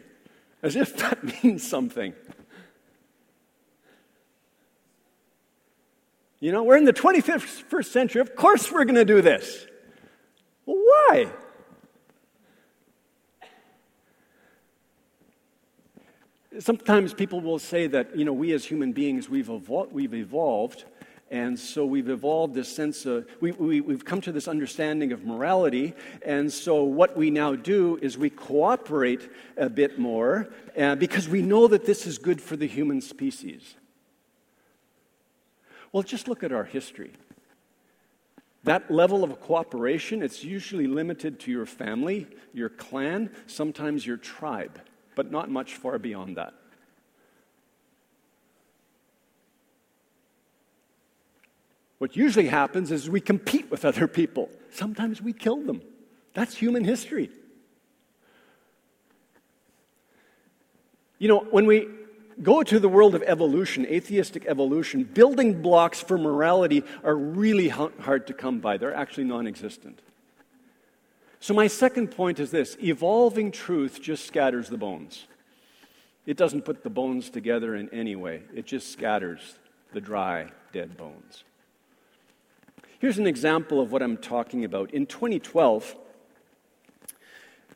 as 0.63 0.75
if 0.75 0.97
that 0.97 1.43
means 1.43 1.67
something. 1.67 2.13
You 6.39 6.51
know, 6.51 6.63
we're 6.63 6.77
in 6.77 6.85
the 6.85 6.93
21st 6.93 7.85
century. 7.85 8.21
Of 8.21 8.35
course, 8.35 8.71
we're 8.71 8.85
going 8.85 8.95
to 8.95 9.05
do 9.05 9.21
this. 9.21 9.65
Well, 10.65 10.77
why? 10.77 11.31
Sometimes 16.59 17.13
people 17.13 17.41
will 17.41 17.59
say 17.59 17.87
that, 17.87 18.15
you 18.15 18.25
know, 18.25 18.33
we 18.33 18.53
as 18.53 18.65
human 18.65 18.91
beings, 18.91 19.29
we've, 19.29 19.49
we've 19.49 20.13
evolved, 20.13 20.85
and 21.29 21.59
so 21.59 21.85
we've 21.85 22.09
evolved 22.09 22.53
this 22.53 22.73
sense 22.73 23.05
of, 23.05 23.27
we, 23.41 23.51
we, 23.51 23.81
we've 23.81 24.05
come 24.05 24.21
to 24.21 24.31
this 24.31 24.47
understanding 24.47 25.11
of 25.11 25.25
morality, 25.25 25.93
and 26.23 26.51
so 26.51 26.83
what 26.83 27.17
we 27.17 27.29
now 27.29 27.55
do 27.55 27.97
is 28.01 28.17
we 28.17 28.29
cooperate 28.29 29.29
a 29.57 29.69
bit 29.69 29.99
more 29.99 30.49
uh, 30.77 30.95
because 30.95 31.27
we 31.27 31.41
know 31.41 31.67
that 31.67 31.85
this 31.85 32.07
is 32.07 32.17
good 32.17 32.41
for 32.41 32.55
the 32.55 32.67
human 32.67 33.01
species. 33.01 33.75
Well, 35.91 36.03
just 36.03 36.27
look 36.27 36.43
at 36.43 36.51
our 36.51 36.65
history. 36.65 37.11
That 38.63 38.91
level 38.91 39.23
of 39.23 39.39
cooperation, 39.41 40.21
it's 40.21 40.43
usually 40.43 40.87
limited 40.87 41.39
to 41.41 41.51
your 41.51 41.65
family, 41.65 42.27
your 42.53 42.69
clan, 42.69 43.31
sometimes 43.45 44.05
your 44.05 44.17
tribe 44.17 44.79
but 45.17 45.31
not 45.31 45.49
much 45.49 45.73
far 45.73 45.97
beyond 45.97 46.37
that. 46.37 46.53
What 51.97 52.15
usually 52.15 52.47
happens 52.47 52.91
is 52.91 53.09
we 53.09 53.19
compete 53.19 53.71
with 53.71 53.83
other 53.83 54.07
people. 54.07 54.51
Sometimes 54.69 55.19
we 55.19 55.33
kill 55.33 55.63
them. 55.63 55.81
That's 56.35 56.55
human 56.55 56.83
history. 56.83 57.31
You 61.17 61.29
know, 61.29 61.39
when 61.49 61.65
we 61.65 61.87
go 62.43 62.61
to 62.61 62.79
the 62.79 62.87
world 62.87 63.15
of 63.15 63.23
evolution, 63.23 63.87
atheistic 63.87 64.45
evolution, 64.45 65.03
building 65.03 65.63
blocks 65.63 65.99
for 65.99 66.19
morality 66.19 66.83
are 67.03 67.15
really 67.15 67.69
hard 67.69 68.27
to 68.27 68.33
come 68.33 68.59
by. 68.59 68.77
They're 68.77 68.93
actually 68.93 69.23
non 69.23 69.47
existent. 69.47 69.99
So, 71.39 71.53
my 71.53 71.67
second 71.67 72.09
point 72.09 72.39
is 72.39 72.51
this 72.51 72.77
evolving 72.81 73.51
truth 73.51 74.01
just 74.01 74.25
scatters 74.25 74.69
the 74.69 74.77
bones. 74.77 75.27
It 76.25 76.35
doesn't 76.35 76.63
put 76.63 76.83
the 76.83 76.89
bones 76.89 77.29
together 77.29 77.75
in 77.75 77.89
any 77.91 78.15
way, 78.15 78.41
it 78.53 78.65
just 78.65 78.91
scatters 78.91 79.55
the 79.93 80.01
dry, 80.01 80.47
dead 80.73 80.97
bones. 80.97 81.43
Here's 82.99 83.19
an 83.19 83.27
example 83.27 83.79
of 83.79 83.91
what 83.91 84.01
I'm 84.01 84.17
talking 84.17 84.65
about. 84.65 84.91
In 84.91 85.05
2012, 85.05 85.95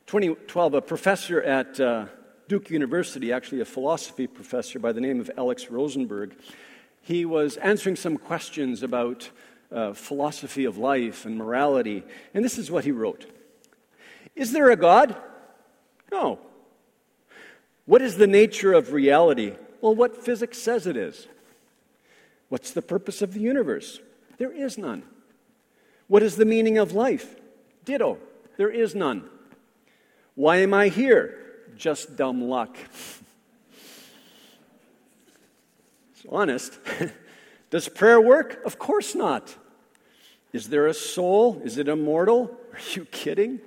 2012 0.06 0.74
a 0.74 0.82
professor 0.82 1.40
at 1.42 1.78
uh, 1.80 2.06
Duke 2.48 2.70
University, 2.70 3.32
actually 3.32 3.60
a 3.60 3.64
philosophy 3.64 4.26
professor 4.26 4.80
by 4.80 4.92
the 4.92 5.00
name 5.00 5.20
of 5.20 5.30
Alex 5.38 5.70
Rosenberg, 5.70 6.34
he 7.00 7.24
was 7.24 7.56
answering 7.58 7.96
some 7.96 8.16
questions 8.16 8.82
about 8.82 9.30
uh, 9.70 9.92
philosophy 9.92 10.64
of 10.64 10.76
life 10.76 11.24
and 11.24 11.36
morality. 11.36 12.02
And 12.34 12.44
this 12.44 12.58
is 12.58 12.70
what 12.70 12.84
he 12.84 12.92
wrote 12.92 13.26
is 14.34 14.52
there 14.52 14.70
a 14.70 14.76
God? 14.76 15.14
No. 16.10 16.38
What 17.86 18.02
is 18.02 18.16
the 18.16 18.26
nature 18.26 18.72
of 18.72 18.92
reality? 18.92 19.54
Well, 19.80 19.94
what 19.94 20.24
physics 20.24 20.58
says 20.58 20.86
it 20.86 20.96
is. 20.96 21.26
What's 22.48 22.72
the 22.72 22.82
purpose 22.82 23.22
of 23.22 23.34
the 23.34 23.40
universe? 23.40 24.00
There 24.38 24.52
is 24.52 24.78
none. 24.78 25.02
What 26.06 26.22
is 26.22 26.36
the 26.36 26.44
meaning 26.44 26.78
of 26.78 26.92
life? 26.92 27.34
Ditto. 27.84 28.18
There 28.56 28.70
is 28.70 28.94
none. 28.94 29.24
Why 30.34 30.56
am 30.58 30.74
I 30.74 30.88
here? 30.88 31.38
Just 31.76 32.16
dumb 32.16 32.42
luck. 32.42 32.76
it's 36.14 36.26
honest. 36.28 36.78
Does 37.70 37.88
prayer 37.88 38.20
work? 38.20 38.60
Of 38.64 38.78
course 38.78 39.14
not. 39.14 39.56
Is 40.52 40.68
there 40.68 40.86
a 40.86 40.94
soul? 40.94 41.60
Is 41.64 41.78
it 41.78 41.88
immortal? 41.88 42.56
Are 42.72 42.78
you 42.92 43.06
kidding? 43.06 43.60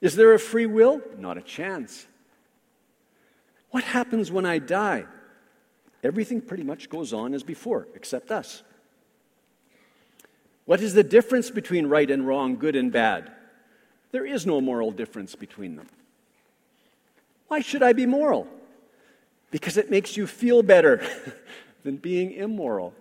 Is 0.00 0.14
there 0.14 0.32
a 0.32 0.38
free 0.38 0.66
will? 0.66 1.02
Not 1.18 1.38
a 1.38 1.42
chance. 1.42 2.06
What 3.70 3.84
happens 3.84 4.30
when 4.30 4.46
I 4.46 4.58
die? 4.58 5.06
Everything 6.02 6.40
pretty 6.40 6.62
much 6.62 6.88
goes 6.88 7.12
on 7.12 7.34
as 7.34 7.42
before, 7.42 7.88
except 7.94 8.30
us. 8.30 8.62
What 10.64 10.80
is 10.80 10.94
the 10.94 11.02
difference 11.02 11.50
between 11.50 11.86
right 11.86 12.10
and 12.10 12.26
wrong, 12.26 12.56
good 12.56 12.76
and 12.76 12.92
bad? 12.92 13.32
There 14.12 14.24
is 14.24 14.46
no 14.46 14.60
moral 14.60 14.90
difference 14.90 15.34
between 15.34 15.76
them. 15.76 15.88
Why 17.48 17.60
should 17.60 17.82
I 17.82 17.92
be 17.92 18.06
moral? 18.06 18.46
Because 19.50 19.76
it 19.76 19.90
makes 19.90 20.16
you 20.16 20.26
feel 20.26 20.62
better 20.62 21.02
than 21.82 21.96
being 21.96 22.32
immoral. 22.32 22.94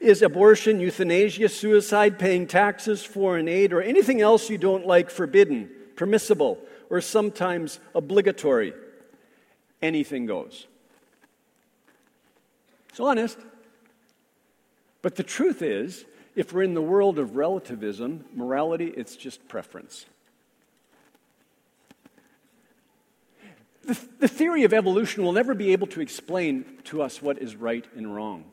Is 0.00 0.22
abortion, 0.22 0.80
euthanasia, 0.80 1.48
suicide, 1.48 2.18
paying 2.18 2.46
taxes, 2.46 3.04
foreign 3.04 3.48
aid, 3.48 3.72
or 3.72 3.82
anything 3.82 4.20
else 4.20 4.50
you 4.50 4.58
don't 4.58 4.86
like 4.86 5.10
forbidden, 5.10 5.70
permissible, 5.94 6.58
or 6.90 7.00
sometimes 7.00 7.78
obligatory? 7.94 8.72
anything 9.82 10.26
goes. 10.26 10.66
It's 12.90 13.00
honest. 13.00 13.38
But 15.02 15.16
the 15.16 15.22
truth 15.22 15.62
is, 15.62 16.04
if 16.34 16.52
we're 16.52 16.62
in 16.62 16.74
the 16.74 16.82
world 16.82 17.18
of 17.18 17.36
relativism, 17.36 18.24
morality, 18.34 18.92
it's 18.96 19.16
just 19.16 19.46
preference. 19.48 20.06
The, 23.84 23.98
the 24.18 24.28
theory 24.28 24.64
of 24.64 24.72
evolution 24.72 25.22
will 25.22 25.32
never 25.32 25.54
be 25.54 25.72
able 25.72 25.86
to 25.88 26.00
explain 26.00 26.64
to 26.84 27.02
us 27.02 27.22
what 27.22 27.38
is 27.38 27.54
right 27.54 27.84
and 27.94 28.12
wrong. 28.14 28.44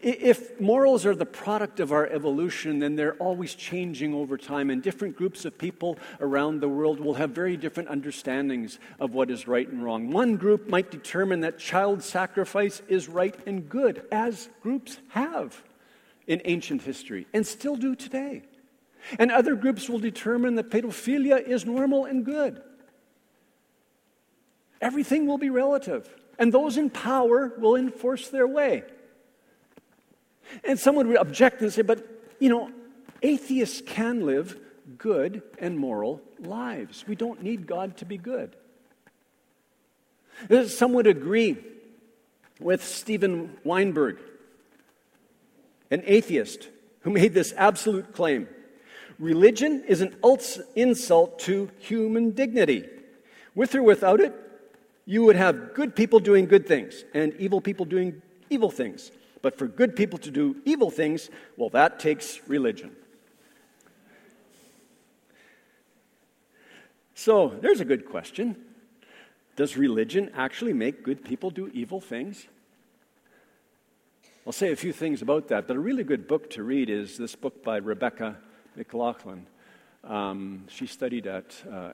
If 0.00 0.60
morals 0.60 1.06
are 1.06 1.14
the 1.14 1.26
product 1.26 1.80
of 1.80 1.92
our 1.92 2.06
evolution, 2.06 2.78
then 2.78 2.96
they're 2.96 3.14
always 3.14 3.54
changing 3.54 4.14
over 4.14 4.36
time, 4.36 4.70
and 4.70 4.82
different 4.82 5.16
groups 5.16 5.44
of 5.44 5.56
people 5.56 5.98
around 6.20 6.60
the 6.60 6.68
world 6.68 7.00
will 7.00 7.14
have 7.14 7.30
very 7.30 7.56
different 7.56 7.88
understandings 7.88 8.78
of 8.98 9.14
what 9.14 9.30
is 9.30 9.46
right 9.46 9.68
and 9.68 9.82
wrong. 9.82 10.10
One 10.10 10.36
group 10.36 10.68
might 10.68 10.90
determine 10.90 11.40
that 11.40 11.58
child 11.58 12.02
sacrifice 12.02 12.82
is 12.88 13.08
right 13.08 13.36
and 13.46 13.68
good, 13.68 14.04
as 14.10 14.48
groups 14.62 14.98
have 15.10 15.62
in 16.26 16.42
ancient 16.44 16.82
history 16.82 17.26
and 17.32 17.46
still 17.46 17.76
do 17.76 17.94
today. 17.94 18.42
And 19.18 19.30
other 19.30 19.54
groups 19.54 19.88
will 19.88 20.00
determine 20.00 20.56
that 20.56 20.70
pedophilia 20.70 21.46
is 21.46 21.64
normal 21.64 22.06
and 22.06 22.24
good. 22.24 22.60
Everything 24.80 25.26
will 25.26 25.38
be 25.38 25.50
relative, 25.50 26.12
and 26.38 26.52
those 26.52 26.76
in 26.76 26.90
power 26.90 27.52
will 27.58 27.76
enforce 27.76 28.28
their 28.28 28.46
way. 28.46 28.82
And 30.64 30.78
someone 30.78 31.08
would 31.08 31.18
object 31.18 31.60
and 31.62 31.72
say, 31.72 31.82
but, 31.82 32.06
you 32.38 32.48
know, 32.48 32.70
atheists 33.22 33.82
can 33.84 34.26
live 34.26 34.58
good 34.98 35.42
and 35.58 35.78
moral 35.78 36.20
lives. 36.38 37.04
We 37.06 37.16
don't 37.16 37.42
need 37.42 37.66
God 37.66 37.96
to 37.98 38.04
be 38.04 38.18
good. 38.18 38.56
Uh, 40.50 40.64
some 40.64 40.92
would 40.92 41.06
agree 41.06 41.56
with 42.60 42.84
Steven 42.84 43.56
Weinberg, 43.64 44.18
an 45.90 46.02
atheist 46.04 46.68
who 47.00 47.10
made 47.10 47.34
this 47.34 47.52
absolute 47.56 48.12
claim 48.12 48.48
religion 49.18 49.84
is 49.86 50.00
an 50.00 50.14
insult 50.74 51.38
to 51.40 51.70
human 51.78 52.30
dignity. 52.30 52.88
With 53.54 53.74
or 53.74 53.82
without 53.82 54.20
it, 54.20 54.34
you 55.06 55.22
would 55.24 55.36
have 55.36 55.74
good 55.74 55.94
people 55.94 56.20
doing 56.20 56.46
good 56.46 56.66
things 56.66 57.04
and 57.14 57.32
evil 57.34 57.60
people 57.60 57.86
doing 57.86 58.20
evil 58.50 58.70
things. 58.70 59.10
But 59.46 59.56
for 59.56 59.68
good 59.68 59.94
people 59.94 60.18
to 60.18 60.30
do 60.32 60.56
evil 60.64 60.90
things, 60.90 61.30
well, 61.56 61.68
that 61.68 62.00
takes 62.00 62.40
religion. 62.48 62.96
So 67.14 67.54
there's 67.60 67.78
a 67.78 67.84
good 67.84 68.06
question. 68.06 68.56
Does 69.54 69.76
religion 69.76 70.32
actually 70.34 70.72
make 70.72 71.04
good 71.04 71.24
people 71.24 71.50
do 71.50 71.70
evil 71.72 72.00
things? 72.00 72.48
I'll 74.44 74.52
say 74.52 74.72
a 74.72 74.76
few 74.76 74.92
things 74.92 75.22
about 75.22 75.46
that, 75.46 75.68
but 75.68 75.76
a 75.76 75.80
really 75.80 76.02
good 76.02 76.26
book 76.26 76.50
to 76.50 76.64
read 76.64 76.90
is 76.90 77.16
this 77.16 77.36
book 77.36 77.62
by 77.62 77.76
Rebecca 77.76 78.38
McLaughlin. 78.74 79.46
Um, 80.02 80.64
she 80.68 80.88
studied 80.88 81.28
at 81.28 81.54
uh, 81.70 81.92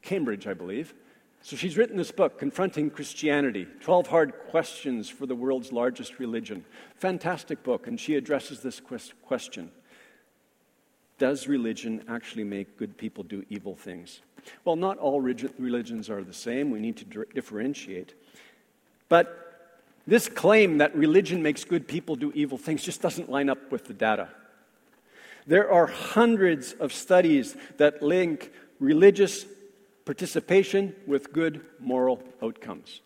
Cambridge, 0.00 0.46
I 0.46 0.54
believe. 0.54 0.94
So 1.42 1.56
she's 1.56 1.76
written 1.76 1.96
this 1.96 2.12
book, 2.12 2.38
Confronting 2.38 2.90
Christianity 2.90 3.66
12 3.80 4.06
Hard 4.08 4.32
Questions 4.50 5.08
for 5.08 5.26
the 5.26 5.34
World's 5.34 5.72
Largest 5.72 6.18
Religion. 6.18 6.64
Fantastic 6.96 7.62
book, 7.62 7.86
and 7.86 7.98
she 7.98 8.14
addresses 8.16 8.60
this 8.60 8.80
question 9.22 9.70
Does 11.18 11.48
religion 11.48 12.04
actually 12.08 12.44
make 12.44 12.76
good 12.76 12.96
people 12.96 13.24
do 13.24 13.44
evil 13.48 13.74
things? 13.74 14.20
Well, 14.64 14.76
not 14.76 14.98
all 14.98 15.20
religions 15.20 16.08
are 16.10 16.22
the 16.22 16.32
same. 16.32 16.70
We 16.70 16.80
need 16.80 16.96
to 16.98 17.24
differentiate. 17.34 18.14
But 19.08 19.50
this 20.06 20.28
claim 20.28 20.78
that 20.78 20.94
religion 20.94 21.42
makes 21.42 21.64
good 21.64 21.86
people 21.86 22.16
do 22.16 22.32
evil 22.34 22.58
things 22.58 22.82
just 22.82 23.02
doesn't 23.02 23.30
line 23.30 23.48
up 23.48 23.70
with 23.70 23.86
the 23.86 23.94
data. 23.94 24.28
There 25.46 25.70
are 25.70 25.86
hundreds 25.86 26.72
of 26.72 26.92
studies 26.92 27.56
that 27.78 28.02
link 28.02 28.52
religious 28.78 29.44
participation 30.10 30.92
with 31.06 31.32
good 31.32 31.60
moral 31.78 32.20
outcomes. 32.42 33.00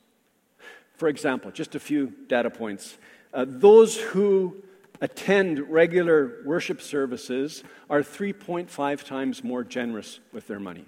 For 0.96 1.06
example, 1.06 1.50
just 1.50 1.74
a 1.74 1.78
few 1.78 2.14
data 2.28 2.48
points. 2.48 2.96
Uh, 3.34 3.44
those 3.46 3.98
who 3.98 4.56
attend 5.02 5.58
regular 5.68 6.36
worship 6.46 6.80
services 6.80 7.62
are 7.90 8.00
3.5 8.00 9.04
times 9.04 9.44
more 9.44 9.62
generous 9.62 10.18
with 10.32 10.46
their 10.46 10.58
money. 10.58 10.86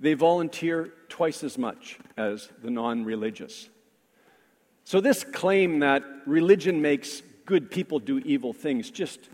They 0.00 0.12
volunteer 0.12 0.92
twice 1.08 1.42
as 1.44 1.56
much 1.56 1.98
as 2.18 2.50
the 2.62 2.70
non 2.70 3.06
religious. 3.06 3.70
So, 4.84 5.00
this 5.00 5.24
claim 5.24 5.78
that 5.78 6.04
religion 6.26 6.82
makes 6.82 7.22
good 7.46 7.70
people 7.70 8.00
do 8.00 8.18
evil 8.18 8.52
things 8.52 8.90
just 8.90 9.30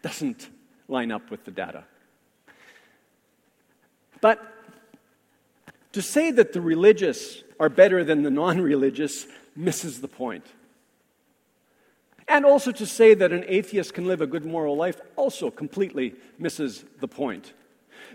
doesn't 0.00 0.48
line 0.88 1.12
up 1.12 1.30
with 1.30 1.44
the 1.44 1.50
data. 1.50 1.84
But 4.22 4.56
to 5.92 6.02
say 6.02 6.30
that 6.30 6.52
the 6.52 6.60
religious 6.60 7.42
are 7.58 7.68
better 7.68 8.04
than 8.04 8.22
the 8.22 8.30
non 8.30 8.60
religious 8.60 9.26
misses 9.56 10.00
the 10.00 10.08
point. 10.08 10.46
And 12.28 12.44
also 12.44 12.70
to 12.72 12.86
say 12.86 13.14
that 13.14 13.32
an 13.32 13.44
atheist 13.48 13.92
can 13.92 14.06
live 14.06 14.20
a 14.20 14.26
good 14.26 14.44
moral 14.44 14.76
life 14.76 15.00
also 15.16 15.50
completely 15.50 16.14
misses 16.38 16.84
the 17.00 17.08
point. 17.08 17.52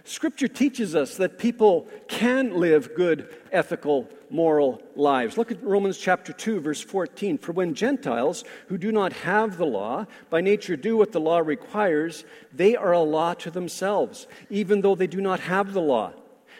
Scripture 0.06 0.48
teaches 0.48 0.96
us 0.96 1.18
that 1.18 1.38
people 1.38 1.88
can 2.08 2.60
live 2.60 2.96
good, 2.96 3.28
ethical, 3.52 4.08
moral 4.30 4.82
lives. 4.96 5.38
Look 5.38 5.52
at 5.52 5.64
Romans 5.64 5.98
chapter 5.98 6.32
2, 6.32 6.60
verse 6.62 6.82
14. 6.82 7.38
For 7.38 7.52
when 7.52 7.74
Gentiles 7.74 8.44
who 8.68 8.78
do 8.78 8.92
not 8.92 9.14
have 9.14 9.58
the 9.58 9.66
law 9.66 10.06
by 10.30 10.42
nature 10.42 10.76
do 10.76 10.96
what 10.96 11.12
the 11.12 11.20
law 11.20 11.40
requires, 11.40 12.24
they 12.54 12.76
are 12.76 12.92
a 12.92 13.00
law 13.00 13.34
to 13.36 13.52
themselves, 13.52 14.28
even 14.50 14.82
though 14.82 14.96
they 14.96 15.08
do 15.08 15.22
not 15.22 15.40
have 15.42 15.74
the 15.74 15.82
law. 15.82 16.14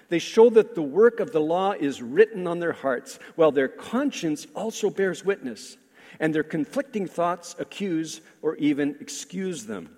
They 0.10 0.20
show 0.20 0.50
that 0.52 0.76
the 0.76 0.82
work 0.82 1.20
of 1.20 1.32
the 1.32 1.42
law 1.42 1.72
is 1.72 2.02
written 2.02 2.48
on 2.48 2.60
their 2.60 2.74
hearts, 2.74 3.20
while 3.36 3.52
their 3.52 3.68
conscience 3.68 4.46
also 4.56 4.90
bears 4.90 5.26
witness, 5.26 5.78
and 6.20 6.34
their 6.34 6.44
conflicting 6.44 7.08
thoughts 7.08 7.56
accuse 7.60 8.22
or 8.42 8.56
even 8.56 8.98
excuse 9.00 9.66
them. 9.66 9.96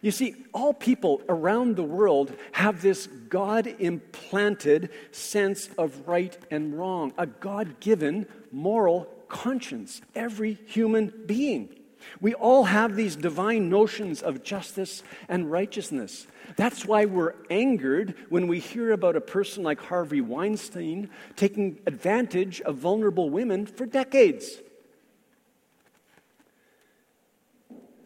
You 0.00 0.10
see, 0.10 0.34
all 0.52 0.74
people 0.74 1.22
around 1.30 1.76
the 1.76 1.82
world 1.82 2.36
have 2.52 2.82
this 2.82 3.06
God 3.06 3.66
implanted 3.66 4.90
sense 5.12 5.68
of 5.78 6.06
right 6.06 6.36
and 6.50 6.78
wrong, 6.78 7.14
a 7.16 7.26
God 7.26 7.80
given 7.80 8.26
moral 8.52 9.08
conscience, 9.28 10.02
every 10.14 10.58
human 10.66 11.12
being. 11.26 11.74
We 12.20 12.34
all 12.34 12.64
have 12.64 12.96
these 12.96 13.16
divine 13.16 13.68
notions 13.68 14.22
of 14.22 14.42
justice 14.42 15.02
and 15.28 15.50
righteousness. 15.50 16.26
That's 16.56 16.84
why 16.84 17.04
we're 17.04 17.34
angered 17.50 18.14
when 18.28 18.46
we 18.46 18.60
hear 18.60 18.92
about 18.92 19.16
a 19.16 19.20
person 19.20 19.62
like 19.62 19.80
Harvey 19.80 20.20
Weinstein 20.20 21.10
taking 21.36 21.80
advantage 21.86 22.60
of 22.60 22.76
vulnerable 22.76 23.30
women 23.30 23.66
for 23.66 23.86
decades. 23.86 24.60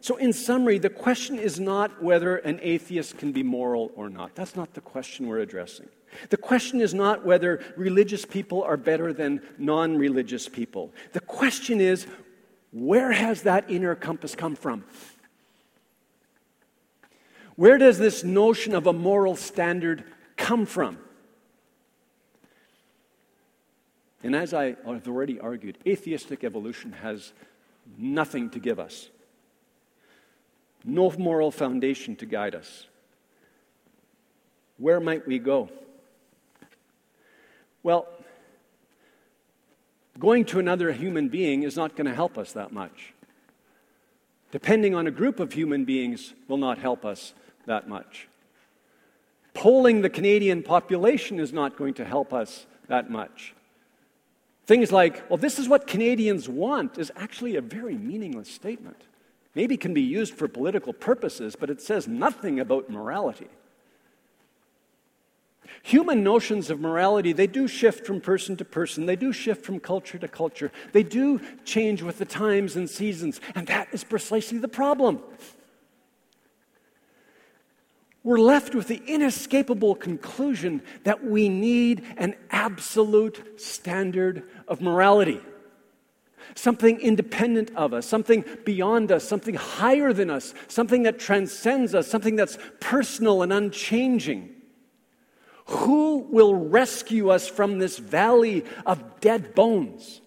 So, 0.00 0.16
in 0.16 0.32
summary, 0.32 0.78
the 0.78 0.88
question 0.88 1.38
is 1.38 1.60
not 1.60 2.02
whether 2.02 2.36
an 2.36 2.60
atheist 2.62 3.18
can 3.18 3.32
be 3.32 3.42
moral 3.42 3.92
or 3.94 4.08
not. 4.08 4.34
That's 4.34 4.56
not 4.56 4.72
the 4.72 4.80
question 4.80 5.26
we're 5.26 5.40
addressing. 5.40 5.88
The 6.30 6.36
question 6.36 6.80
is 6.80 6.94
not 6.94 7.26
whether 7.26 7.60
religious 7.76 8.24
people 8.24 8.62
are 8.62 8.76
better 8.76 9.12
than 9.12 9.42
non 9.58 9.98
religious 9.98 10.48
people. 10.48 10.92
The 11.12 11.20
question 11.20 11.80
is 11.80 12.06
where 12.72 13.12
has 13.12 13.42
that 13.42 13.70
inner 13.70 13.94
compass 13.94 14.34
come 14.34 14.54
from? 14.54 14.84
Where 17.56 17.78
does 17.78 17.98
this 17.98 18.22
notion 18.22 18.74
of 18.74 18.86
a 18.86 18.92
moral 18.92 19.34
standard 19.34 20.04
come 20.36 20.66
from? 20.66 20.98
And 24.22 24.34
as 24.36 24.52
I 24.52 24.76
have 24.86 25.08
already 25.08 25.40
argued, 25.40 25.78
atheistic 25.86 26.44
evolution 26.44 26.92
has 26.92 27.32
nothing 27.96 28.50
to 28.50 28.58
give 28.58 28.78
us, 28.78 29.08
no 30.84 31.10
moral 31.18 31.50
foundation 31.50 32.16
to 32.16 32.26
guide 32.26 32.54
us. 32.54 32.86
Where 34.76 35.00
might 35.00 35.26
we 35.26 35.38
go? 35.38 35.70
Well, 37.82 38.08
Going 40.18 40.44
to 40.46 40.58
another 40.58 40.92
human 40.92 41.28
being 41.28 41.62
is 41.62 41.76
not 41.76 41.96
going 41.96 42.06
to 42.06 42.14
help 42.14 42.36
us 42.36 42.52
that 42.52 42.72
much. 42.72 43.14
Depending 44.50 44.94
on 44.94 45.06
a 45.06 45.10
group 45.10 45.40
of 45.40 45.52
human 45.52 45.84
beings 45.84 46.34
will 46.48 46.56
not 46.56 46.78
help 46.78 47.04
us 47.04 47.34
that 47.66 47.88
much. 47.88 48.28
Polling 49.54 50.02
the 50.02 50.10
Canadian 50.10 50.62
population 50.62 51.38
is 51.38 51.52
not 51.52 51.76
going 51.76 51.94
to 51.94 52.04
help 52.04 52.32
us 52.32 52.66
that 52.88 53.10
much. 53.10 53.54
Things 54.66 54.92
like, 54.92 55.28
well, 55.30 55.36
this 55.36 55.58
is 55.58 55.68
what 55.68 55.86
Canadians 55.86 56.48
want, 56.48 56.98
is 56.98 57.12
actually 57.16 57.56
a 57.56 57.60
very 57.60 57.96
meaningless 57.96 58.50
statement. 58.50 59.02
Maybe 59.54 59.76
can 59.76 59.94
be 59.94 60.02
used 60.02 60.34
for 60.34 60.46
political 60.46 60.92
purposes, 60.92 61.56
but 61.56 61.70
it 61.70 61.80
says 61.80 62.06
nothing 62.06 62.60
about 62.60 62.90
morality. 62.90 63.48
Human 65.82 66.22
notions 66.22 66.70
of 66.70 66.80
morality, 66.80 67.32
they 67.32 67.46
do 67.46 67.68
shift 67.68 68.06
from 68.06 68.20
person 68.20 68.56
to 68.56 68.64
person. 68.64 69.06
They 69.06 69.16
do 69.16 69.32
shift 69.32 69.64
from 69.64 69.80
culture 69.80 70.18
to 70.18 70.28
culture. 70.28 70.70
They 70.92 71.02
do 71.02 71.40
change 71.64 72.02
with 72.02 72.18
the 72.18 72.24
times 72.24 72.76
and 72.76 72.88
seasons. 72.88 73.40
And 73.54 73.66
that 73.68 73.88
is 73.92 74.04
precisely 74.04 74.58
the 74.58 74.68
problem. 74.68 75.20
We're 78.24 78.38
left 78.38 78.74
with 78.74 78.88
the 78.88 79.02
inescapable 79.06 79.94
conclusion 79.94 80.82
that 81.04 81.24
we 81.24 81.48
need 81.48 82.04
an 82.18 82.34
absolute 82.50 83.60
standard 83.60 84.42
of 84.66 84.82
morality. 84.82 85.40
Something 86.54 87.00
independent 87.00 87.70
of 87.76 87.94
us, 87.94 88.06
something 88.06 88.44
beyond 88.64 89.12
us, 89.12 89.26
something 89.26 89.54
higher 89.54 90.12
than 90.12 90.28
us, 90.28 90.52
something 90.66 91.04
that 91.04 91.18
transcends 91.18 91.94
us, 91.94 92.06
something 92.08 92.36
that's 92.36 92.58
personal 92.80 93.42
and 93.42 93.52
unchanging. 93.52 94.54
Who 95.68 96.18
will 96.30 96.54
rescue 96.54 97.28
us 97.28 97.46
from 97.46 97.78
this 97.78 97.98
valley 97.98 98.64
of 98.86 99.20
dead 99.20 99.54
bones? 99.54 100.22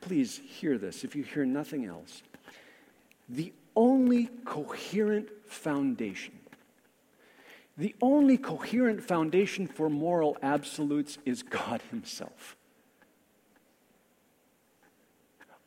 Please 0.00 0.40
hear 0.46 0.78
this 0.78 1.04
if 1.04 1.14
you 1.14 1.22
hear 1.22 1.44
nothing 1.44 1.84
else. 1.84 2.22
The 3.28 3.52
only 3.76 4.30
coherent 4.44 5.28
foundation, 5.46 6.38
the 7.76 7.94
only 8.00 8.38
coherent 8.38 9.02
foundation 9.02 9.66
for 9.66 9.90
moral 9.90 10.36
absolutes 10.42 11.18
is 11.24 11.42
God 11.42 11.82
Himself. 11.90 12.56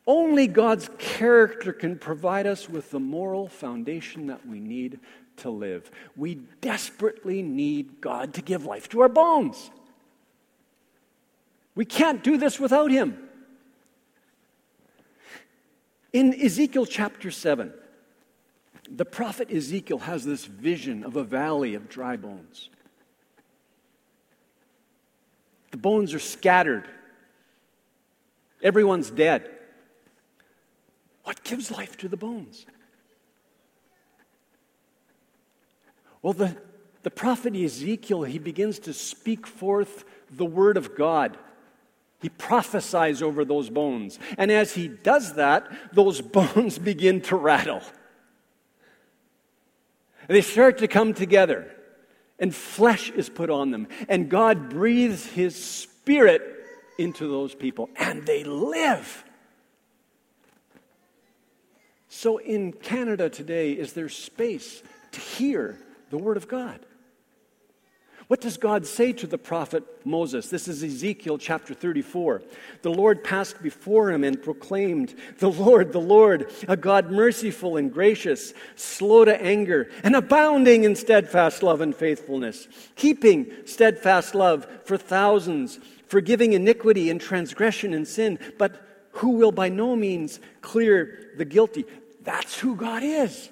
Only 0.07 0.47
God's 0.47 0.89
character 0.97 1.73
can 1.73 1.99
provide 1.99 2.47
us 2.47 2.69
with 2.69 2.91
the 2.91 2.99
moral 2.99 3.49
foundation 3.49 4.27
that 4.27 4.47
we 4.47 4.61
need 4.61 5.01
to 5.37 5.49
live. 5.49 5.91
We 6.15 6.35
desperately 6.61 7.41
need 7.41 7.99
God 7.99 8.33
to 8.35 8.41
give 8.41 8.63
life 8.63 8.87
to 8.89 9.01
our 9.01 9.09
bones. 9.09 9.69
We 11.75 11.83
can't 11.83 12.23
do 12.23 12.37
this 12.37 12.57
without 12.57 12.89
Him. 12.89 13.17
In 16.13 16.33
Ezekiel 16.33 16.85
chapter 16.85 17.29
7, 17.29 17.73
the 18.89 19.05
prophet 19.05 19.51
Ezekiel 19.51 19.99
has 19.99 20.23
this 20.23 20.45
vision 20.45 21.03
of 21.03 21.17
a 21.17 21.23
valley 21.23 21.75
of 21.75 21.89
dry 21.89 22.15
bones. 22.15 22.69
The 25.71 25.77
bones 25.77 26.13
are 26.13 26.19
scattered, 26.19 26.87
everyone's 28.63 29.11
dead. 29.11 29.56
What 31.27 31.43
gives 31.43 31.69
life 31.69 31.97
to 31.97 32.07
the 32.07 32.15
bones? 32.15 32.65
Well, 36.21 36.31
the, 36.31 36.55
the 37.03 37.11
prophet 37.11 37.53
Ezekiel, 37.53 38.23
he 38.23 38.39
begins 38.39 38.79
to 38.79 38.93
speak 38.93 39.45
forth 39.45 40.05
the 40.31 40.45
word 40.45 40.77
of 40.77 40.95
God. 40.95 41.37
He 42.21 42.29
prophesies 42.29 43.21
over 43.21 43.43
those 43.43 43.69
bones. 43.69 44.19
And 44.37 44.49
as 44.49 44.73
he 44.73 44.87
does 44.87 45.33
that, 45.33 45.67
those 45.91 46.21
bones 46.37 46.79
begin 46.79 47.19
to 47.23 47.35
rattle. 47.35 47.81
They 50.29 50.39
start 50.39 50.77
to 50.77 50.87
come 50.87 51.13
together, 51.13 51.69
and 52.39 52.55
flesh 52.55 53.09
is 53.09 53.27
put 53.27 53.49
on 53.49 53.71
them. 53.71 53.89
And 54.07 54.29
God 54.29 54.69
breathes 54.69 55.25
his 55.25 55.61
spirit 55.61 56.41
into 56.97 57.29
those 57.29 57.53
people, 57.53 57.89
and 57.97 58.25
they 58.25 58.45
live. 58.45 59.25
So 62.09 62.37
in 62.37 62.73
Canada 62.73 63.29
today, 63.29 63.73
is 63.73 63.93
there 63.93 64.09
space 64.09 64.81
to 65.11 65.19
hear 65.19 65.77
the 66.09 66.17
Word 66.17 66.37
of 66.37 66.47
God? 66.47 66.79
What 68.27 68.41
does 68.41 68.57
God 68.57 68.85
say 68.85 69.13
to 69.13 69.27
the 69.27 69.37
prophet 69.37 69.83
Moses? 70.05 70.49
This 70.49 70.67
is 70.67 70.83
Ezekiel 70.83 71.37
chapter 71.37 71.73
34. 71.73 72.41
The 72.81 72.91
Lord 72.91 73.23
passed 73.23 73.63
before 73.63 74.11
him 74.11 74.25
and 74.25 74.41
proclaimed, 74.41 75.15
The 75.37 75.49
Lord, 75.49 75.93
the 75.93 76.01
Lord, 76.01 76.51
a 76.67 76.75
God 76.75 77.09
merciful 77.09 77.77
and 77.77 77.91
gracious, 77.91 78.53
slow 78.75 79.23
to 79.23 79.41
anger, 79.41 79.89
and 80.03 80.13
abounding 80.13 80.83
in 80.83 80.97
steadfast 80.97 81.63
love 81.63 81.79
and 81.79 81.95
faithfulness, 81.95 82.67
keeping 82.97 83.49
steadfast 83.65 84.35
love 84.35 84.67
for 84.83 84.97
thousands, 84.97 85.79
forgiving 86.07 86.51
iniquity 86.51 87.09
and 87.09 87.21
transgression 87.21 87.93
and 87.93 88.05
sin, 88.05 88.39
but 88.57 88.86
who 89.17 89.31
will 89.31 89.51
by 89.51 89.69
no 89.69 89.95
means 89.95 90.39
clear 90.61 91.31
the 91.37 91.45
guilty. 91.45 91.85
That's 92.23 92.59
who 92.59 92.75
God 92.75 93.03
is. 93.03 93.49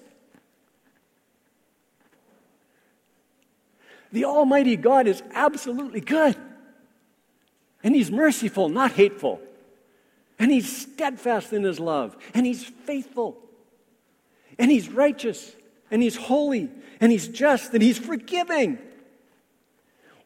The 4.11 4.25
Almighty 4.25 4.77
God 4.77 5.07
is 5.07 5.21
absolutely 5.33 6.01
good. 6.01 6.35
And 7.83 7.95
He's 7.95 8.11
merciful, 8.11 8.69
not 8.69 8.91
hateful. 8.91 9.41
And 10.37 10.51
He's 10.51 10.83
steadfast 10.83 11.51
in 11.51 11.63
His 11.63 11.79
love. 11.79 12.15
And 12.33 12.45
He's 12.45 12.63
faithful. 12.63 13.37
And 14.59 14.69
He's 14.69 14.89
righteous. 14.89 15.55
And 15.89 16.01
He's 16.01 16.15
holy. 16.15 16.69
And 17.01 17.11
He's 17.11 17.27
just. 17.27 17.73
And 17.73 17.81
He's 17.81 17.97
forgiving. 17.97 18.77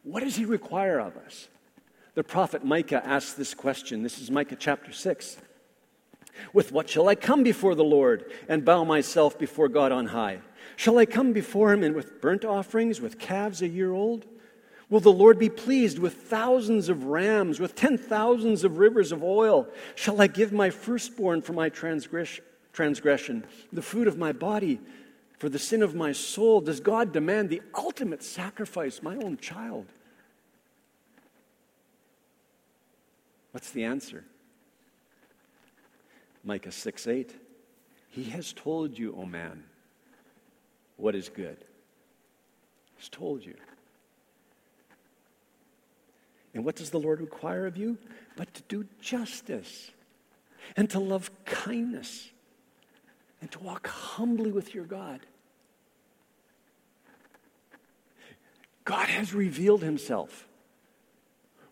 What 0.04 0.23
does 0.23 0.36
He 0.36 0.45
require 0.45 0.99
of 0.99 1.15
us? 1.17 1.47
The 2.20 2.24
prophet 2.26 2.66
Micah 2.66 3.02
asks 3.08 3.32
this 3.32 3.54
question. 3.54 4.04
This 4.04 4.20
is 4.20 4.30
Micah 4.30 4.58
chapter 4.60 4.92
6. 4.92 5.38
With 6.52 6.74
what 6.74 6.90
shall 6.90 7.08
I 7.08 7.16
come 7.16 7.44
before 7.44 7.76
the 7.76 7.84
Lord 7.86 8.34
and 8.50 8.66
bow 8.66 8.84
myself 8.84 9.40
before 9.40 9.70
God 9.70 9.94
on 9.94 10.08
high? 10.08 10.40
Shall 10.76 10.98
I 10.98 11.06
come 11.06 11.32
before 11.32 11.72
him 11.72 11.82
and 11.82 11.96
with 11.96 12.20
burnt 12.20 12.44
offerings, 12.44 13.00
with 13.00 13.20
calves 13.20 13.62
a 13.62 13.70
year 13.70 13.94
old? 13.94 14.26
Will 14.90 15.00
the 15.00 15.14
Lord 15.14 15.40
be 15.40 15.48
pleased 15.48 15.98
with 15.98 16.14
thousands 16.14 16.90
of 16.90 17.06
rams, 17.06 17.58
with 17.58 17.74
ten 17.74 17.98
thousands 17.98 18.66
of 18.66 18.80
rivers 18.80 19.14
of 19.14 19.24
oil? 19.24 19.70
Shall 19.96 20.22
I 20.22 20.28
give 20.28 20.52
my 20.52 20.72
firstborn 20.72 21.42
for 21.42 21.54
my 21.54 21.70
transgression, 21.70 23.46
the 23.72 23.82
fruit 23.82 24.10
of 24.10 24.18
my 24.18 24.34
body 24.34 24.82
for 25.38 25.48
the 25.48 25.58
sin 25.58 25.82
of 25.82 25.96
my 25.96 26.12
soul? 26.12 26.60
Does 26.60 26.82
God 26.82 27.14
demand 27.14 27.50
the 27.50 27.62
ultimate 27.74 28.24
sacrifice, 28.24 29.02
my 29.02 29.16
own 29.16 29.38
child? 29.38 29.86
What's 33.52 33.72
the 33.72 33.84
answer? 33.84 34.24
Micah 36.44 36.72
6 36.72 37.08
8. 37.08 37.36
He 38.10 38.24
has 38.26 38.54
told 38.54 38.98
you, 38.98 39.14
O 39.16 39.22
oh 39.22 39.26
man, 39.26 39.64
what 40.98 41.16
is 41.16 41.30
good. 41.30 41.58
He's 42.98 43.10
told 43.10 43.46
you. 43.46 43.56
And 46.54 46.66
what 46.66 46.76
does 46.76 46.90
the 46.90 47.00
Lord 47.00 47.22
require 47.22 47.68
of 47.68 47.78
you? 47.78 47.98
But 48.36 48.54
to 48.56 48.64
do 48.64 48.86
justice 49.00 49.92
and 50.76 50.90
to 50.90 51.00
love 51.00 51.30
kindness 51.46 52.30
and 53.42 53.52
to 53.52 53.60
walk 53.60 53.88
humbly 53.88 54.52
with 54.52 54.74
your 54.74 54.86
God. 54.86 55.22
God 58.84 59.08
has 59.08 59.34
revealed 59.34 59.84
himself. 59.84 60.49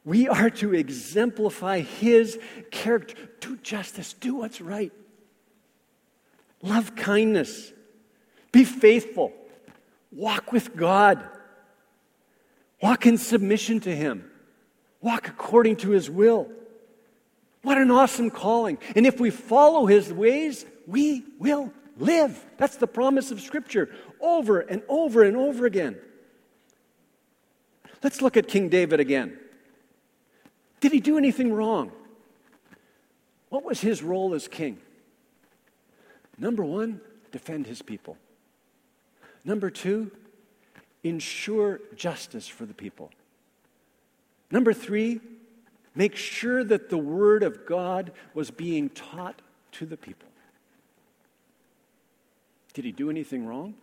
We 0.08 0.30
are 0.30 0.50
to 0.50 0.74
exemplify 0.74 1.82
His 1.82 2.40
character. 2.72 3.16
Do 3.42 3.58
justice, 3.58 4.14
do 4.14 4.36
what's 4.36 4.62
right. 4.62 4.94
Love 6.62 6.96
kindness. 6.96 7.74
Be 8.54 8.64
faithful. 8.64 9.34
Walk 10.14 10.54
with 10.54 10.78
God. 10.78 11.22
Walk 12.82 13.06
in 13.06 13.18
submission 13.18 13.82
to 13.82 13.94
Him. 13.94 14.32
Walk 15.02 15.28
according 15.28 15.76
to 15.78 15.90
His 15.90 16.10
will. 16.10 16.48
What 17.64 17.78
an 17.78 17.92
awesome 17.92 18.30
calling. 18.30 18.78
And 18.96 19.06
if 19.06 19.20
we 19.20 19.30
follow 19.30 19.88
His 19.88 20.14
ways, 20.14 20.66
we 20.86 21.26
will 21.38 21.74
live. 21.98 22.46
That's 22.56 22.78
the 22.78 22.88
promise 22.88 23.30
of 23.32 23.42
Scripture 23.42 23.94
over 24.22 24.62
and 24.62 24.84
over 24.88 25.24
and 25.24 25.36
over 25.36 25.66
again. 25.66 25.98
Let's 28.02 28.22
look 28.22 28.38
at 28.38 28.48
King 28.48 28.70
David 28.70 29.02
again. 29.02 29.38
Did 30.80 30.92
he 30.92 31.00
do 31.00 31.18
anything 31.18 31.54
wrong? 31.54 31.92
What 33.50 33.64
was 33.64 33.82
his 33.82 34.04
role 34.04 34.34
as 34.34 34.48
king? 34.48 34.78
Number 36.38 36.64
one, 36.64 37.02
defend 37.32 37.66
his 37.68 37.82
people. 37.82 38.18
Number 39.44 39.70
two, 39.70 40.12
ensure 41.04 41.80
justice 41.96 42.48
for 42.48 42.66
the 42.66 42.74
people. 42.74 43.12
Number 44.52 44.74
three, 44.74 45.20
make 45.96 46.16
sure 46.16 46.64
that 46.64 46.90
the 46.90 46.98
word 46.98 47.44
of 47.44 47.66
God 47.66 48.12
was 48.34 48.52
being 48.52 48.90
taught 48.90 49.42
to 49.74 49.86
the 49.86 49.98
people. 49.98 50.30
Did 52.74 52.86
he 52.86 52.92
do 52.92 53.10
anything 53.10 53.46
wrong? 53.46 53.74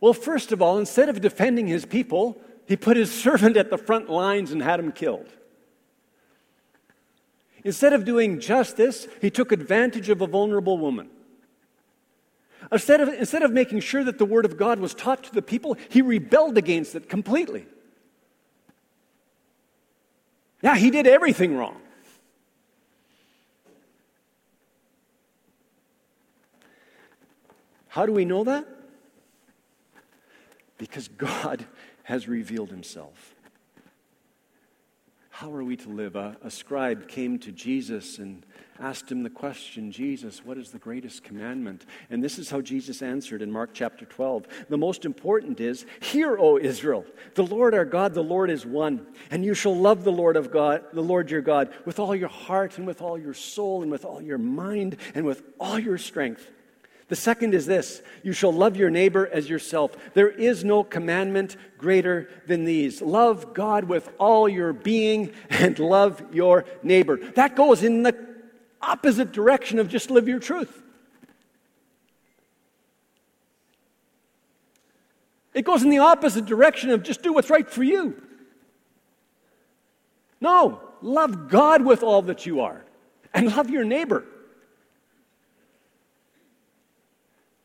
Well, 0.00 0.14
first 0.14 0.50
of 0.50 0.62
all, 0.62 0.78
instead 0.78 1.08
of 1.08 1.20
defending 1.20 1.66
his 1.66 1.84
people, 1.84 2.40
he 2.70 2.76
put 2.76 2.96
his 2.96 3.12
servant 3.12 3.56
at 3.56 3.68
the 3.68 3.76
front 3.76 4.08
lines 4.08 4.52
and 4.52 4.62
had 4.62 4.78
him 4.78 4.92
killed. 4.92 5.26
Instead 7.64 7.92
of 7.92 8.04
doing 8.04 8.38
justice, 8.38 9.08
he 9.20 9.28
took 9.28 9.50
advantage 9.50 10.08
of 10.08 10.20
a 10.20 10.26
vulnerable 10.28 10.78
woman. 10.78 11.10
Instead 12.70 13.00
of, 13.00 13.08
instead 13.08 13.42
of 13.42 13.50
making 13.50 13.80
sure 13.80 14.04
that 14.04 14.18
the 14.18 14.24
Word 14.24 14.44
of 14.44 14.56
God 14.56 14.78
was 14.78 14.94
taught 14.94 15.24
to 15.24 15.34
the 15.34 15.42
people, 15.42 15.76
he 15.88 16.00
rebelled 16.00 16.56
against 16.56 16.94
it 16.94 17.08
completely. 17.08 17.66
Yeah, 20.62 20.76
he 20.76 20.92
did 20.92 21.08
everything 21.08 21.56
wrong. 21.56 21.80
How 27.88 28.06
do 28.06 28.12
we 28.12 28.24
know 28.24 28.44
that? 28.44 28.64
Because 30.78 31.08
God 31.08 31.66
has 32.10 32.26
revealed 32.26 32.70
himself. 32.70 33.36
How 35.30 35.54
are 35.54 35.62
we 35.62 35.76
to 35.76 35.88
live? 35.88 36.16
A, 36.16 36.36
a, 36.42 36.50
scribe 36.50 37.06
came 37.06 37.38
to 37.38 37.52
Jesus 37.52 38.18
and 38.18 38.44
asked 38.80 39.10
him 39.12 39.22
the 39.22 39.30
question 39.30 39.92
Jesus, 39.92 40.44
what 40.44 40.58
is 40.58 40.72
the 40.72 40.80
greatest 40.80 41.22
commandment? 41.22 41.86
And 42.10 42.22
this 42.22 42.36
is 42.36 42.50
how 42.50 42.62
Jesus 42.62 43.00
answered 43.00 43.42
in 43.42 43.50
Mark 43.52 43.70
chapter 43.72 44.04
12. 44.06 44.46
The 44.68 44.76
most 44.76 45.04
important 45.04 45.60
is 45.60 45.86
Hear, 46.00 46.36
O 46.36 46.58
Israel, 46.58 47.06
the 47.36 47.46
Lord 47.46 47.74
our 47.74 47.84
God, 47.84 48.12
the 48.12 48.24
Lord 48.24 48.50
is 48.50 48.66
one. 48.66 49.06
And 49.30 49.44
you 49.44 49.54
shall 49.54 49.76
love 49.76 50.02
the 50.02 50.10
Lord 50.10 50.36
of 50.36 50.50
God, 50.50 50.82
the 50.92 51.00
Lord 51.02 51.30
your 51.30 51.42
God, 51.42 51.72
with 51.84 52.00
all 52.00 52.16
your 52.16 52.28
heart 52.28 52.76
and 52.76 52.88
with 52.88 53.00
all 53.00 53.16
your 53.16 53.34
soul 53.34 53.82
and 53.82 53.90
with 53.90 54.04
all 54.04 54.20
your 54.20 54.36
mind 54.36 54.96
and 55.14 55.24
with 55.24 55.44
all 55.60 55.78
your 55.78 55.96
strength. 55.96 56.50
The 57.10 57.16
second 57.16 57.54
is 57.54 57.66
this 57.66 58.02
you 58.22 58.32
shall 58.32 58.52
love 58.52 58.76
your 58.76 58.88
neighbor 58.88 59.28
as 59.30 59.50
yourself. 59.50 59.96
There 60.14 60.30
is 60.30 60.64
no 60.64 60.84
commandment 60.84 61.56
greater 61.76 62.30
than 62.46 62.64
these. 62.64 63.02
Love 63.02 63.52
God 63.52 63.84
with 63.84 64.08
all 64.18 64.48
your 64.48 64.72
being 64.72 65.32
and 65.50 65.76
love 65.78 66.22
your 66.32 66.64
neighbor. 66.84 67.16
That 67.16 67.56
goes 67.56 67.82
in 67.82 68.04
the 68.04 68.16
opposite 68.80 69.32
direction 69.32 69.80
of 69.80 69.88
just 69.88 70.08
live 70.08 70.28
your 70.28 70.38
truth. 70.38 70.82
It 75.52 75.62
goes 75.62 75.82
in 75.82 75.90
the 75.90 75.98
opposite 75.98 76.46
direction 76.46 76.90
of 76.90 77.02
just 77.02 77.22
do 77.22 77.32
what's 77.32 77.50
right 77.50 77.68
for 77.68 77.82
you. 77.82 78.22
No, 80.40 80.80
love 81.02 81.48
God 81.48 81.84
with 81.84 82.04
all 82.04 82.22
that 82.22 82.46
you 82.46 82.60
are 82.60 82.84
and 83.34 83.48
love 83.48 83.68
your 83.68 83.84
neighbor. 83.84 84.24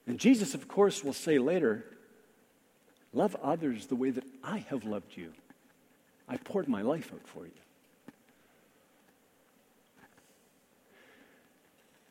And 0.08 0.20
Jesus, 0.20 0.54
of 0.54 0.68
course, 0.68 1.04
will 1.04 1.14
say 1.14 1.40
later, 1.40 1.86
Love 3.16 3.38
others 3.42 3.88
the 3.88 3.96
way 3.96 4.10
that 4.10 4.26
I 4.44 4.58
have 4.70 4.84
loved 4.84 5.16
you. 5.16 5.32
I 6.28 6.36
poured 6.36 6.68
my 6.68 6.82
life 6.82 7.12
out 7.14 7.26
for 7.26 7.46
you. 7.46 7.52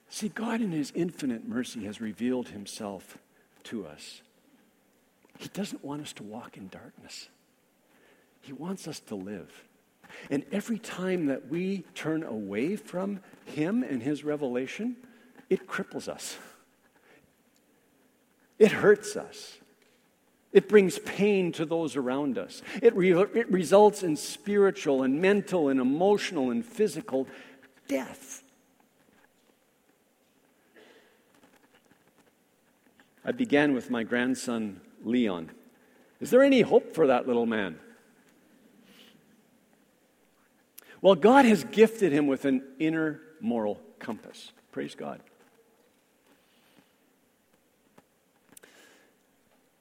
See, 0.08 0.30
God, 0.30 0.62
in 0.62 0.72
His 0.72 0.92
infinite 0.94 1.46
mercy, 1.46 1.84
has 1.84 2.00
revealed 2.00 2.48
Himself 2.48 3.18
to 3.64 3.86
us. 3.86 4.22
He 5.38 5.48
doesn't 5.48 5.84
want 5.84 6.00
us 6.00 6.14
to 6.14 6.22
walk 6.22 6.56
in 6.56 6.68
darkness, 6.68 7.28
He 8.40 8.54
wants 8.54 8.88
us 8.88 8.98
to 9.00 9.14
live. 9.14 9.52
And 10.30 10.44
every 10.52 10.78
time 10.78 11.26
that 11.26 11.48
we 11.48 11.84
turn 11.94 12.22
away 12.22 12.76
from 12.76 13.20
Him 13.44 13.82
and 13.82 14.02
His 14.02 14.24
revelation, 14.24 14.96
it 15.50 15.66
cripples 15.66 16.08
us. 16.08 16.38
It 18.58 18.72
hurts 18.72 19.16
us. 19.16 19.58
It 20.52 20.68
brings 20.68 21.00
pain 21.00 21.50
to 21.52 21.64
those 21.64 21.96
around 21.96 22.38
us. 22.38 22.62
It, 22.80 22.94
re- 22.94 23.10
it 23.12 23.50
results 23.50 24.04
in 24.04 24.16
spiritual 24.16 25.02
and 25.02 25.20
mental 25.20 25.68
and 25.68 25.80
emotional 25.80 26.50
and 26.50 26.64
physical 26.64 27.26
death. 27.88 28.44
I 33.24 33.32
began 33.32 33.74
with 33.74 33.90
my 33.90 34.04
grandson, 34.04 34.80
Leon. 35.02 35.50
Is 36.20 36.30
there 36.30 36.42
any 36.42 36.60
hope 36.60 36.94
for 36.94 37.08
that 37.08 37.26
little 37.26 37.46
man? 37.46 37.80
Well, 41.00 41.14
God 41.16 41.44
has 41.46 41.64
gifted 41.64 42.12
him 42.12 42.26
with 42.28 42.44
an 42.44 42.62
inner 42.78 43.20
moral 43.40 43.80
compass. 43.98 44.52
Praise 44.72 44.94
God. 44.94 45.20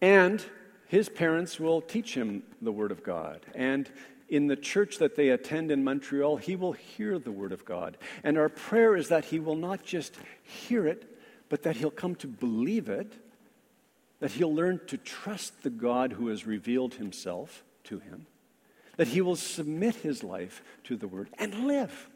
And 0.04 0.44
his 0.88 1.08
parents 1.08 1.62
will 1.62 1.80
teach 1.80 2.14
him 2.14 2.44
the 2.62 2.74
Word 2.74 2.92
of 2.92 3.04
God. 3.04 3.40
And 3.56 3.90
in 4.28 4.48
the 4.48 4.58
church 4.58 4.98
that 4.98 5.16
they 5.16 5.30
attend 5.30 5.72
in 5.72 5.82
Montreal, 5.82 6.36
he 6.36 6.58
will 6.58 6.74
hear 6.74 7.18
the 7.18 7.32
Word 7.32 7.54
of 7.54 7.64
God. 7.64 7.96
And 8.22 8.38
our 8.38 8.50
prayer 8.50 8.98
is 8.98 9.08
that 9.08 9.24
he 9.24 9.40
will 9.40 9.56
not 9.56 9.82
just 9.82 10.18
hear 10.44 10.86
it, 10.86 11.18
but 11.48 11.64
that 11.64 11.78
he'll 11.78 11.90
come 11.90 12.16
to 12.16 12.28
believe 12.28 12.90
it, 12.90 13.14
that 14.20 14.32
he'll 14.32 14.54
learn 14.54 14.82
to 14.88 14.98
trust 14.98 15.64
the 15.64 15.70
God 15.70 16.12
who 16.12 16.28
has 16.28 16.46
revealed 16.46 16.96
himself 16.96 17.64
to 17.86 18.00
him, 18.00 18.26
that 18.98 19.08
he 19.08 19.22
will 19.22 19.38
submit 19.38 19.96
his 19.96 20.22
life 20.22 20.62
to 20.84 20.98
the 20.98 21.08
Word 21.08 21.30
and 21.40 21.66
live. 21.66 22.10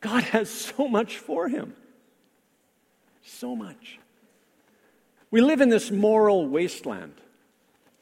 God 0.00 0.22
has 0.22 0.48
so 0.48 0.88
much 0.88 1.18
for 1.18 1.50
him. 1.50 1.74
So 3.22 3.54
much. 3.54 3.98
We 5.32 5.40
live 5.40 5.62
in 5.62 5.70
this 5.70 5.90
moral 5.90 6.46
wasteland, 6.46 7.14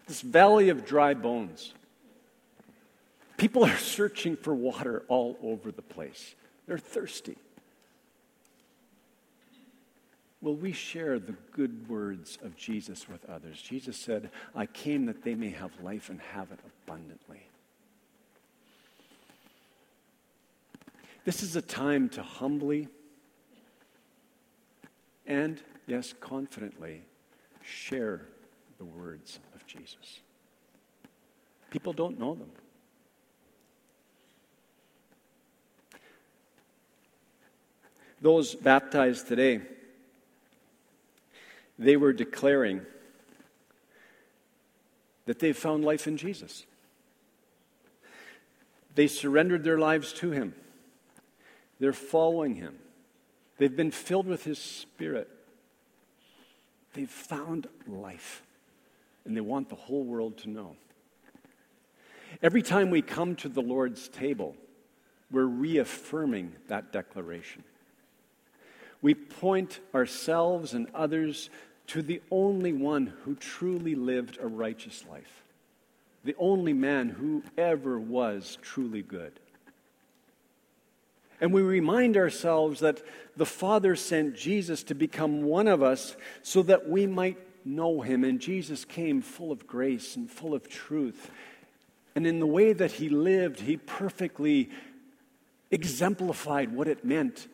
this 0.08 0.20
valley 0.20 0.68
of 0.68 0.84
dry 0.84 1.14
bones. 1.14 1.72
People 3.36 3.64
are 3.64 3.76
searching 3.76 4.36
for 4.36 4.52
water 4.52 5.04
all 5.06 5.38
over 5.40 5.70
the 5.70 5.80
place, 5.80 6.34
they're 6.66 6.76
thirsty. 6.76 7.38
Will 10.42 10.56
we 10.56 10.72
share 10.72 11.18
the 11.18 11.36
good 11.52 11.88
words 11.88 12.38
of 12.42 12.56
Jesus 12.56 13.08
with 13.08 13.28
others? 13.28 13.60
Jesus 13.60 13.96
said, 13.96 14.30
I 14.54 14.64
came 14.64 15.04
that 15.04 15.22
they 15.22 15.34
may 15.34 15.50
have 15.50 15.70
life 15.82 16.08
and 16.08 16.18
have 16.32 16.50
it 16.50 16.58
abundantly. 16.84 17.42
This 21.26 21.42
is 21.42 21.56
a 21.56 21.62
time 21.62 22.08
to 22.10 22.22
humbly 22.22 22.88
and, 25.26 25.60
yes, 25.86 26.14
confidently 26.18 27.02
share 27.62 28.22
the 28.78 28.84
words 28.84 29.38
of 29.54 29.66
Jesus. 29.66 30.20
People 31.70 31.92
don't 31.92 32.18
know 32.18 32.34
them. 32.34 32.50
Those 38.20 38.54
baptized 38.54 39.28
today, 39.28 39.60
they 41.78 41.96
were 41.96 42.12
declaring 42.12 42.82
that 45.24 45.38
they've 45.38 45.56
found 45.56 45.84
life 45.84 46.06
in 46.06 46.16
Jesus. 46.16 46.66
They 48.94 49.06
surrendered 49.06 49.64
their 49.64 49.78
lives 49.78 50.12
to 50.14 50.30
Him. 50.30 50.54
They're 51.78 51.92
following 51.92 52.56
Him. 52.56 52.76
They've 53.56 53.74
been 53.74 53.90
filled 53.90 54.26
with 54.26 54.44
His 54.44 54.58
Spirit. 54.58 55.28
They've 56.94 57.10
found 57.10 57.68
life, 57.86 58.42
and 59.24 59.36
they 59.36 59.40
want 59.40 59.68
the 59.68 59.76
whole 59.76 60.04
world 60.04 60.38
to 60.38 60.50
know. 60.50 60.76
Every 62.42 62.62
time 62.62 62.90
we 62.90 63.02
come 63.02 63.36
to 63.36 63.48
the 63.48 63.62
Lord's 63.62 64.08
table, 64.08 64.56
we're 65.30 65.44
reaffirming 65.44 66.54
that 66.68 66.92
declaration. 66.92 67.64
We 69.02 69.14
point 69.14 69.80
ourselves 69.94 70.74
and 70.74 70.88
others 70.94 71.50
to 71.88 72.02
the 72.02 72.22
only 72.30 72.72
one 72.72 73.12
who 73.24 73.34
truly 73.34 73.94
lived 73.94 74.38
a 74.40 74.46
righteous 74.46 75.04
life, 75.10 75.42
the 76.24 76.36
only 76.38 76.72
man 76.72 77.08
who 77.08 77.42
ever 77.56 77.98
was 77.98 78.58
truly 78.62 79.02
good. 79.02 79.40
And 81.40 81.52
we 81.52 81.62
remind 81.62 82.16
ourselves 82.16 82.80
that 82.80 83.02
the 83.36 83.46
Father 83.46 83.96
sent 83.96 84.36
Jesus 84.36 84.82
to 84.84 84.94
become 84.94 85.42
one 85.42 85.68
of 85.68 85.82
us 85.82 86.16
so 86.42 86.62
that 86.64 86.88
we 86.88 87.06
might 87.06 87.38
know 87.64 88.02
him. 88.02 88.24
And 88.24 88.40
Jesus 88.40 88.84
came 88.84 89.22
full 89.22 89.50
of 89.50 89.66
grace 89.66 90.16
and 90.16 90.30
full 90.30 90.54
of 90.54 90.68
truth. 90.68 91.30
And 92.14 92.26
in 92.26 92.40
the 92.40 92.46
way 92.46 92.72
that 92.72 92.92
he 92.92 93.08
lived, 93.08 93.60
he 93.60 93.76
perfectly 93.76 94.70
exemplified 95.70 96.72
what 96.72 96.88
it 96.88 97.04
meant 97.04 97.46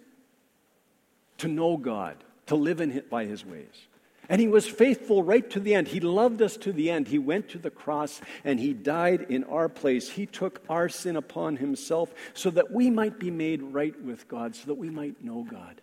to 1.38 1.48
know 1.48 1.76
God, 1.76 2.16
to 2.46 2.56
live 2.56 2.80
in, 2.80 3.02
by 3.10 3.26
his 3.26 3.44
ways. 3.44 3.86
And 4.28 4.40
he 4.40 4.48
was 4.48 4.66
faithful 4.66 5.22
right 5.22 5.48
to 5.50 5.60
the 5.60 5.74
end. 5.74 5.88
He 5.88 6.00
loved 6.00 6.42
us 6.42 6.56
to 6.58 6.72
the 6.72 6.90
end. 6.90 7.08
He 7.08 7.18
went 7.18 7.48
to 7.50 7.58
the 7.58 7.70
cross 7.70 8.20
and 8.44 8.58
he 8.58 8.72
died 8.72 9.26
in 9.28 9.44
our 9.44 9.68
place. 9.68 10.10
He 10.10 10.26
took 10.26 10.62
our 10.68 10.88
sin 10.88 11.16
upon 11.16 11.56
himself 11.56 12.12
so 12.34 12.50
that 12.50 12.72
we 12.72 12.90
might 12.90 13.20
be 13.20 13.30
made 13.30 13.62
right 13.62 13.98
with 14.02 14.26
God, 14.26 14.56
so 14.56 14.66
that 14.66 14.74
we 14.74 14.90
might 14.90 15.22
know 15.22 15.46
God. 15.48 15.80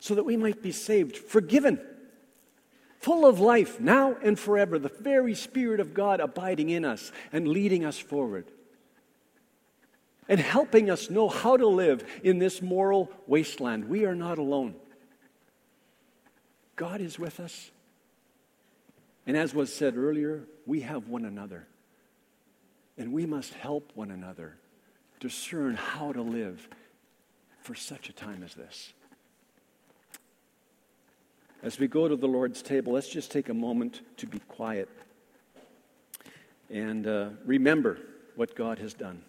So 0.00 0.14
that 0.14 0.24
we 0.24 0.36
might 0.36 0.62
be 0.62 0.72
saved, 0.72 1.16
forgiven, 1.16 1.80
full 2.98 3.26
of 3.26 3.40
life, 3.40 3.80
now 3.80 4.16
and 4.22 4.38
forever, 4.38 4.78
the 4.78 4.88
very 5.00 5.34
Spirit 5.34 5.80
of 5.80 5.94
God 5.94 6.20
abiding 6.20 6.68
in 6.68 6.84
us 6.84 7.12
and 7.32 7.48
leading 7.48 7.84
us 7.84 7.98
forward. 7.98 8.50
And 10.30 10.38
helping 10.38 10.88
us 10.88 11.10
know 11.10 11.28
how 11.28 11.56
to 11.56 11.66
live 11.66 12.04
in 12.22 12.38
this 12.38 12.62
moral 12.62 13.10
wasteland. 13.26 13.88
We 13.88 14.04
are 14.04 14.14
not 14.14 14.38
alone. 14.38 14.76
God 16.76 17.00
is 17.00 17.18
with 17.18 17.40
us. 17.40 17.72
And 19.26 19.36
as 19.36 19.52
was 19.52 19.74
said 19.74 19.96
earlier, 19.96 20.44
we 20.66 20.82
have 20.82 21.08
one 21.08 21.24
another. 21.24 21.66
And 22.96 23.12
we 23.12 23.26
must 23.26 23.52
help 23.54 23.90
one 23.94 24.12
another 24.12 24.56
discern 25.18 25.74
how 25.74 26.12
to 26.12 26.22
live 26.22 26.68
for 27.62 27.74
such 27.74 28.08
a 28.08 28.12
time 28.12 28.44
as 28.44 28.54
this. 28.54 28.92
As 31.60 31.78
we 31.78 31.88
go 31.88 32.06
to 32.06 32.14
the 32.14 32.28
Lord's 32.28 32.62
table, 32.62 32.92
let's 32.92 33.08
just 33.08 33.32
take 33.32 33.48
a 33.48 33.54
moment 33.54 34.00
to 34.18 34.26
be 34.26 34.38
quiet 34.48 34.88
and 36.70 37.06
uh, 37.06 37.30
remember 37.44 37.98
what 38.36 38.54
God 38.54 38.78
has 38.78 38.94
done. 38.94 39.22